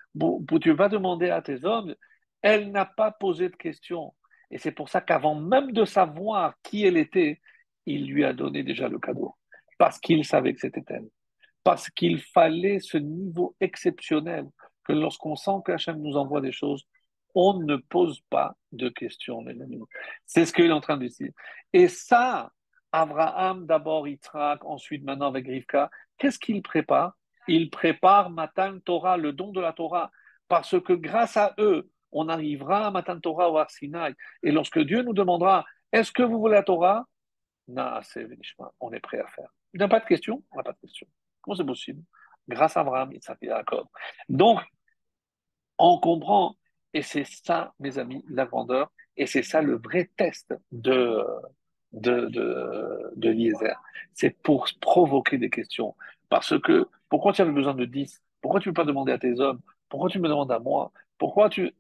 [0.63, 1.95] Tu pas demander à tes hommes
[2.43, 4.15] Elle n'a pas posé de question.
[4.51, 7.41] Et c'est pour ça qu'avant même de savoir qui elle était,
[7.87, 9.35] il lui a donné déjà le cadeau
[9.79, 11.09] parce qu'il savait que c'était elle.
[11.63, 14.47] Parce qu'il fallait ce niveau exceptionnel
[14.85, 16.85] que lorsqu'on sent qu'Hachem nous envoie des choses,
[17.35, 19.45] on ne pose pas de questions,
[20.27, 21.33] C'est ce qu'il est en train de dire.
[21.73, 22.53] Et ça,
[22.97, 27.17] Abraham, d'abord Yitzhak, ensuite maintenant avec Rivka, qu'est-ce qu'il prépare?
[27.49, 30.13] Il prépare Matan Torah, le don de la Torah,
[30.47, 34.15] parce que grâce à eux, on arrivera à Matan Torah au Arsinaï.
[34.45, 37.05] Et lorsque Dieu nous demandera, est-ce que vous voulez la Torah?
[37.67, 39.49] On est prêt à faire.
[39.73, 40.45] Il n'a pas de question?
[40.53, 41.09] On n'a pas de question.
[41.41, 42.01] Comment c'est possible?
[42.47, 43.91] Grâce à Abraham, il s'est d'accord.
[44.29, 44.61] Donc,
[45.79, 46.55] on comprend,
[46.93, 51.25] et c'est ça, mes amis, la grandeur, et c'est ça le vrai test de,
[51.95, 53.57] de, de, de
[54.13, 55.95] C'est pour provoquer des questions.
[56.29, 59.19] Parce que, pourquoi tu avais besoin de 10 Pourquoi tu ne peux pas demander à
[59.19, 59.61] tes hommes?
[59.89, 60.93] Pourquoi tu me demandes à moi?
[61.19, 61.73] Pourquoi tu.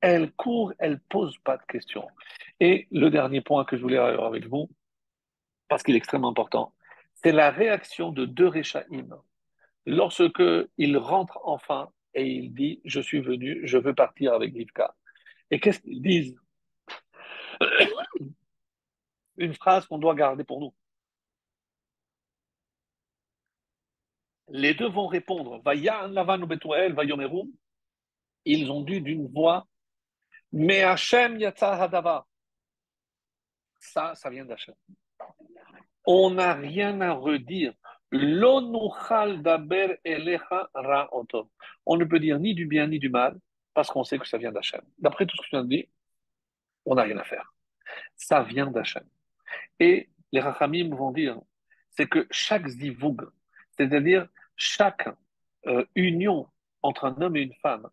[0.00, 2.06] Elle court, elle pose pas de questions.
[2.60, 4.70] Et le dernier point que je voulais avoir avec vous,
[5.68, 6.72] parce qu'il est extrêmement important,
[7.14, 9.14] c'est la réaction de deux Réchaïm
[9.86, 10.42] lorsque
[10.76, 14.94] il rentre enfin et il dit Je suis venu, je veux partir avec Rivka.
[15.50, 16.36] Et qu'est-ce qu'ils disent?
[19.38, 20.74] Une phrase qu'on doit garder pour nous.
[24.48, 25.62] Les deux vont répondre
[28.44, 29.66] Ils ont dit d'une voix
[30.52, 32.26] Mais Hachem Hadava.
[33.78, 34.74] Ça, ça vient d'Hachem
[36.10, 37.74] on n'a rien à redire.
[38.10, 38.16] On
[41.96, 43.38] ne peut dire ni du bien ni du mal
[43.74, 44.80] parce qu'on sait que ça vient d'Hachem.
[44.96, 45.84] D'après tout ce que tu viens de dire,
[46.86, 47.52] on n'a rien à faire.
[48.16, 49.04] Ça vient d'Hachem.
[49.80, 51.40] Et les Rachamim vont dire,
[51.90, 53.30] c'est que chaque zivoug,
[53.76, 55.08] c'est-à-dire chaque
[55.66, 56.48] euh, union
[56.82, 57.88] entre un homme et une femme,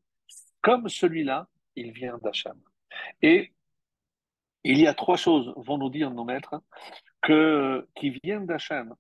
[0.62, 2.60] comme celui-là, il vient d'Hachem.
[3.22, 3.54] Et
[4.64, 6.56] il y a trois choses, vont nous dire nos maîtres,
[7.24, 8.94] qui viennent d'Hachem.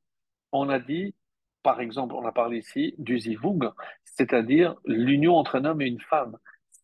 [0.51, 1.15] On a dit,
[1.63, 3.71] par exemple, on a parlé ici du zivoug,
[4.03, 6.37] c'est-à-dire l'union entre un homme et une femme.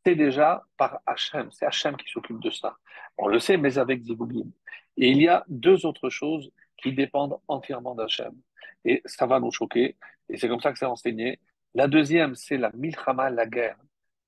[0.06, 1.50] C'est déjà par Hachem.
[1.52, 2.78] C'est Hachem qui s'occupe de ça.
[3.18, 4.52] On le sait, mais avec Ziboulim.
[4.98, 8.34] Et il y a deux autres choses qui dépendent entièrement d'Hachem.
[8.84, 9.98] Et ça va nous choquer.
[10.30, 11.40] Et c'est comme ça que c'est enseigné.
[11.74, 13.78] La deuxième, c'est la milchama, la guerre.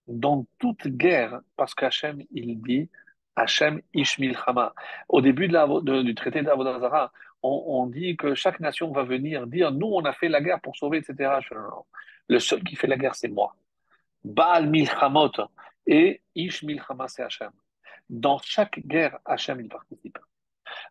[0.07, 2.89] Dans toute guerre, parce qu'Hachem, il dit
[3.35, 4.73] Hachem ish milchama.
[5.09, 9.87] Au début du traité d'Avodazara, on, on dit que chaque nation va venir dire Nous,
[9.87, 11.31] on a fait la guerre pour sauver, etc.
[12.27, 13.55] Le seul qui fait la guerre, c'est moi.
[14.23, 15.31] Baal milchamot
[15.85, 17.51] et ish milchama, c'est Hachem.
[18.09, 20.17] Dans chaque guerre, Hachem, il participe.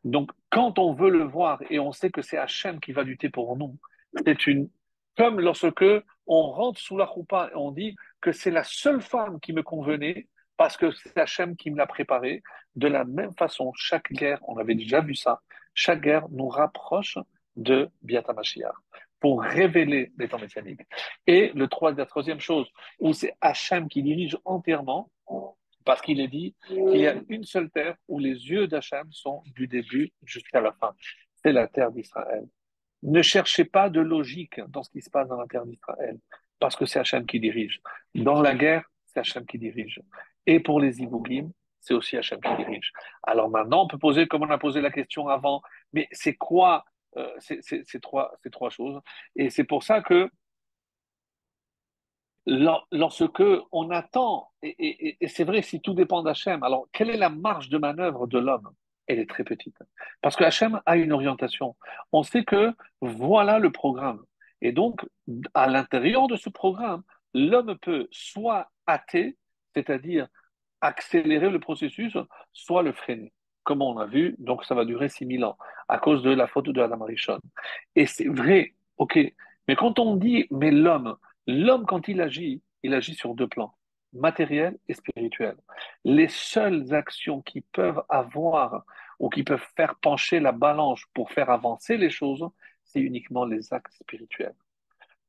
[0.05, 3.31] Donc, quand on veut le voir et on sait que c'est Hachem qui va lutter
[3.31, 3.79] pour nous,
[4.25, 4.69] c'est une.
[5.17, 5.85] Comme lorsque
[6.27, 9.63] on rentre sous la roupa et on dit que c'est la seule femme qui me
[9.63, 12.43] convenait parce que c'est Hachem qui me l'a préparée.
[12.77, 15.43] De la même façon, chaque guerre, on avait déjà vu ça,
[15.75, 17.19] chaque guerre nous rapproche
[17.57, 18.73] de Biata Mashiach
[19.23, 20.81] pour révéler les temps messianiques.
[21.29, 22.69] Et le la troisième chose,
[22.99, 25.11] où c'est Hachem qui dirige entièrement,
[25.85, 29.43] parce qu'il est dit qu'il y a une seule terre où les yeux d'Hachem sont
[29.55, 30.93] du début jusqu'à la fin.
[31.37, 32.45] C'est la terre d'Israël.
[33.05, 36.19] Ne cherchez pas de logique dans ce qui se passe dans la terre d'Israël,
[36.59, 37.81] parce que c'est Hachem qui dirige.
[38.17, 40.01] Dans la guerre, c'est Hachem qui dirige.
[40.47, 42.93] Et pour les Ibougim, c'est aussi Hachem qui dirige.
[43.23, 45.63] Alors maintenant, on peut poser, comme on a posé la question avant,
[45.93, 46.85] mais c'est quoi
[47.39, 49.01] ces, trois, ces trois choses
[49.37, 50.31] Et c'est pour ça que
[52.47, 57.69] lorsque on attend, et, c'est vrai, si tout dépend d'Hachem, alors quelle est la marge
[57.69, 58.71] de manœuvre de l'homme?
[59.07, 59.77] Elle est très petite.
[60.21, 61.77] Parce que Hachem a une orientation.
[62.13, 64.23] On sait que voilà le programme.
[64.61, 65.05] Et donc,
[65.55, 67.03] à l'intérieur de ce programme,
[67.35, 69.37] l'homme peut soit hâter,
[69.75, 70.29] c'est-à-dire
[70.81, 72.17] accélérer le processus,
[72.53, 73.33] soit le freiner.
[73.65, 75.57] Comme on a vu, donc ça va durer 6000 ans,
[75.89, 77.39] à cause de la faute de Adam Arishon.
[77.95, 79.19] Et c'est vrai, ok,
[79.69, 81.17] mais quand on dit, mais l'homme,
[81.47, 83.75] L'homme, quand il agit, il agit sur deux plans,
[84.13, 85.57] matériel et spirituel.
[86.05, 88.85] Les seules actions qui peuvent avoir
[89.19, 92.47] ou qui peuvent faire pencher la balance pour faire avancer les choses,
[92.85, 94.55] c'est uniquement les actes spirituels.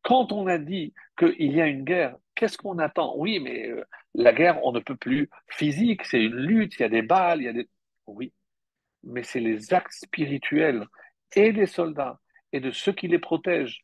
[0.03, 3.15] Quand on a dit qu'il y a une guerre, qu'est-ce qu'on attend?
[3.17, 6.85] Oui, mais euh, la guerre, on ne peut plus physique, c'est une lutte, il y
[6.85, 7.69] a des balles, il y a des...
[8.07, 8.33] Oui,
[9.03, 10.85] mais c'est les actes spirituels
[11.35, 12.19] et des soldats
[12.51, 13.83] et de ceux qui les protègent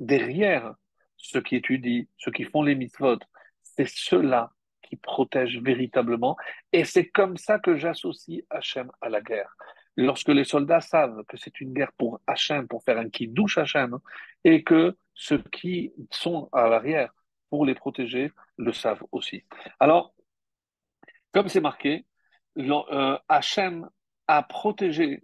[0.00, 0.74] derrière
[1.16, 3.18] ceux qui étudient, ceux qui font les mitzvot,
[3.62, 4.50] c'est ceux-là
[4.82, 6.36] qui protègent véritablement.
[6.72, 9.54] Et c'est comme ça que j'associe Hachem à la guerre.
[9.96, 13.98] Lorsque les soldats savent que c'est une guerre pour Hachem, pour faire un qui Hachem,
[14.44, 17.12] et que ceux qui sont à l'arrière
[17.48, 19.44] pour les protéger le savent aussi.
[19.80, 20.14] Alors,
[21.32, 22.04] comme c'est marqué,
[22.58, 23.88] euh, Hachem
[24.28, 25.22] a protégé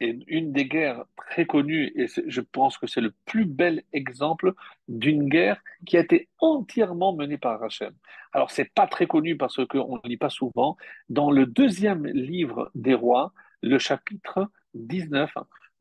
[0.00, 4.54] une des guerres très connues, et je pense que c'est le plus bel exemple
[4.88, 7.92] d'une guerre qui a été entièrement menée par Hachem.
[8.32, 10.76] Alors, c'est pas très connu parce qu'on ne lit pas souvent.
[11.08, 15.30] Dans le deuxième livre des rois, le chapitre 19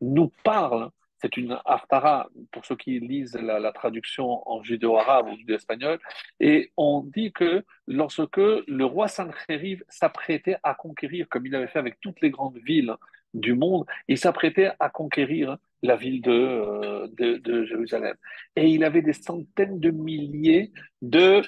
[0.02, 0.90] nous parle,
[1.22, 6.00] c'est une haftara pour ceux qui lisent la, traduction en judéo-arabe ou judéo-espagnol,
[6.40, 11.80] et on dit que lorsque le roi Sancheriv s'apprêtait à conquérir, comme il avait fait
[11.80, 12.96] avec toutes les grandes villes,
[13.34, 18.16] du monde, il s'apprêtait à conquérir la ville de, euh, de, Jérusalem.
[18.56, 20.72] Et il avait des centaines de milliers
[21.02, 21.41] de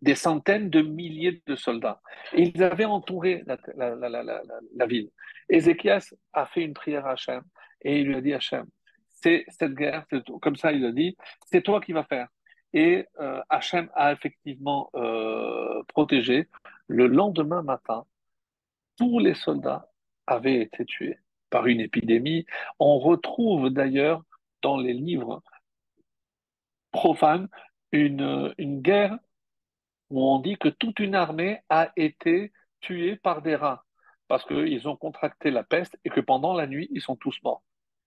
[0.00, 2.00] des centaines de milliers de soldats.
[2.32, 5.10] Et ils avaient entouré la, la, ville.
[5.48, 7.42] Ézéchias a fait une prière à Hachem
[7.82, 8.66] et il lui a dit Hachem,
[9.10, 10.06] c'est cette guerre,
[10.40, 11.16] comme ça il a dit,
[11.50, 12.28] c'est toi qui vas faire.
[12.72, 16.48] Et euh, Hachem a effectivement euh, protégé.
[16.88, 18.06] Le lendemain matin,
[18.96, 19.90] tous les soldats
[20.26, 21.18] avait été tué
[21.50, 22.46] par une épidémie.
[22.78, 24.22] On retrouve d'ailleurs
[24.62, 25.42] dans les livres
[26.92, 27.48] profanes
[27.92, 29.18] une, une guerre
[30.10, 33.84] où on dit que toute une armée a été tuée par des rats
[34.28, 37.62] parce qu'ils ont contracté la peste et que pendant la nuit, ils sont tous morts.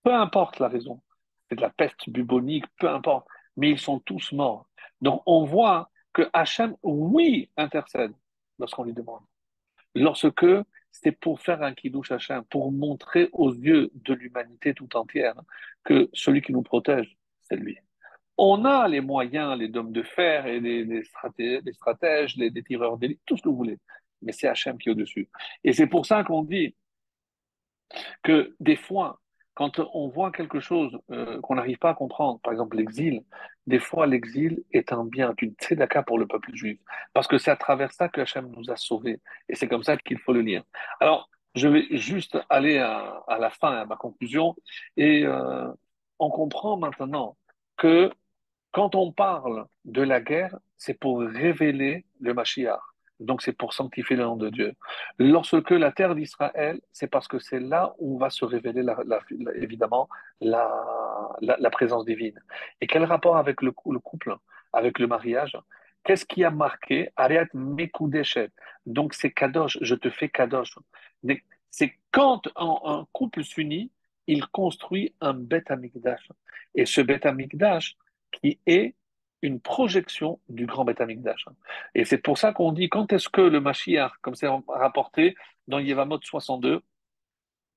[0.06, 1.02] Peu importe la raison,
[1.48, 3.26] c'est de la peste bubonique, peu importe,
[3.56, 4.68] mais ils sont tous morts.
[5.00, 8.12] Donc on voit que Hachem, oui, intercède
[8.60, 9.24] lorsqu'on lui demande.
[9.96, 10.46] Lorsque
[10.92, 15.34] c'est pour faire un kiddush Hachem, pour montrer aux yeux de l'humanité tout entière
[15.82, 17.76] que celui qui nous protège, c'est lui.
[18.38, 23.36] On a les moyens, les dômes de fer et les, stratèges, les, tireurs d'élite, tout
[23.36, 23.80] ce que vous voulez,
[24.22, 25.28] mais c'est Hachem qui est au-dessus.
[25.64, 26.76] Et c'est pour ça qu'on dit
[28.22, 29.20] que des fois,
[29.56, 33.22] quand on voit quelque chose euh, qu'on n'arrive pas à comprendre, par exemple l'exil,
[33.66, 36.78] des fois l'exil est un bien, une tzedaka pour le peuple juif,
[37.14, 39.96] parce que c'est à travers ça que Hachem nous a sauvés, et c'est comme ça
[39.96, 40.62] qu'il faut le lire.
[41.00, 44.54] Alors, je vais juste aller à, la fin, à ma conclusion,
[44.96, 45.68] et euh,
[46.18, 47.36] on comprend maintenant
[47.76, 48.10] que
[48.76, 52.95] Quand on parle de la guerre, c'est pour révéler le Mashiach.
[53.20, 54.74] Donc c'est pour sanctifier le nom de Dieu.
[55.18, 58.84] Lorsque la terre d'Israël, c'est parce que c'est là où va se révéler
[59.54, 60.08] évidemment
[60.40, 62.38] la, présence divine.
[62.80, 64.36] Et quel rapport avec le, le couple,
[64.72, 65.56] avec le mariage?
[66.04, 67.10] Qu'est-ce qui a marqué?
[67.16, 68.50] Ariat Mekudeshet.
[68.84, 70.78] Donc c'est Kadosh, je te fais Kadosh.
[71.70, 73.90] C'est quand un, un couple s'unit,
[74.26, 76.28] il construit un Bet Amikdash.
[76.74, 77.96] Et ce Bet Amikdash,
[78.30, 78.94] qui est
[79.46, 81.46] une projection du grand Beth Amikdash.
[81.94, 85.36] Et c'est pour ça qu'on dit quand est-ce que le Mashiach, comme c'est rapporté
[85.68, 86.82] dans Yevamot 62,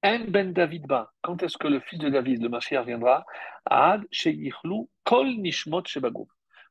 [0.03, 3.25] En ben David ba, quand est-ce que le fils de David, le Mashiach, viendra?
[3.65, 4.05] Ad
[5.03, 5.83] kol nishmot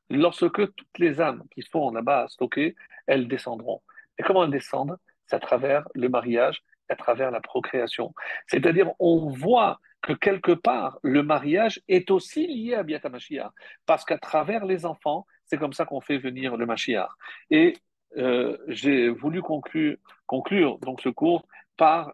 [0.09, 3.81] Lorsque toutes les âmes qui sont là-bas stockées, elles descendront.
[4.17, 4.97] Et comment elles descendent?
[5.27, 8.13] C'est à travers le mariage, à travers la procréation.
[8.47, 13.51] C'est-à-dire, on voit que quelque part, le mariage est aussi lié à Biata Mashiach,
[13.85, 17.09] parce qu'à travers les enfants, c'est comme ça qu'on fait venir le Mashiach.
[17.49, 17.75] Et
[18.17, 21.47] euh, j'ai voulu conclure, conclure, donc ce cours
[21.77, 22.13] par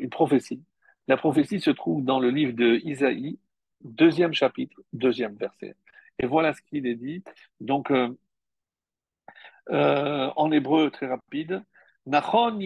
[0.00, 0.62] une prophétie.
[1.08, 3.38] La prophétie se trouve dans le livre de Isaïe,
[3.82, 5.74] deuxième chapitre, deuxième verset.
[6.18, 7.22] Et voilà ce qu'il est dit.
[7.60, 8.08] Donc, euh,
[9.70, 11.62] euh, en hébreu, très rapide,
[12.04, 12.58] Hashem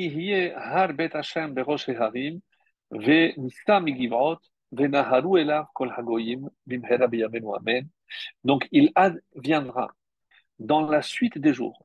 [8.44, 9.94] donc il adviendra
[10.58, 11.84] dans la suite des jours,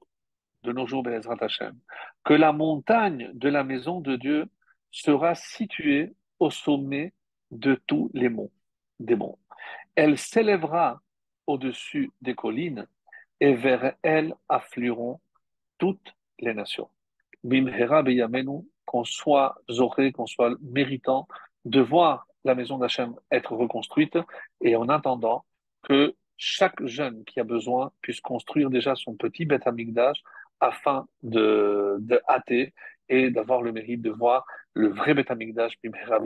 [0.64, 1.04] de nos jours,
[2.24, 4.46] que la montagne de la maison de Dieu
[4.90, 7.12] sera située au sommet
[7.52, 8.52] de tous les monts,
[9.00, 9.38] des monts.
[9.96, 11.02] Elle s'élèvera
[11.48, 12.88] au-dessus des collines
[13.42, 15.20] et vers elle afflueront
[15.78, 16.90] toutes les nations
[18.86, 21.28] qu'on soit zoré, qu'on soit méritant
[21.66, 24.18] de voir la maison d'Hachem être reconstruite
[24.62, 25.46] et en attendant
[25.84, 30.24] que chaque jeune qui a besoin puisse construire déjà son petit Beth Amikdash
[30.60, 32.74] afin de, de hâter
[33.10, 36.20] et d'avoir le mérite de voir le vrai Beth Amikdash Bimhera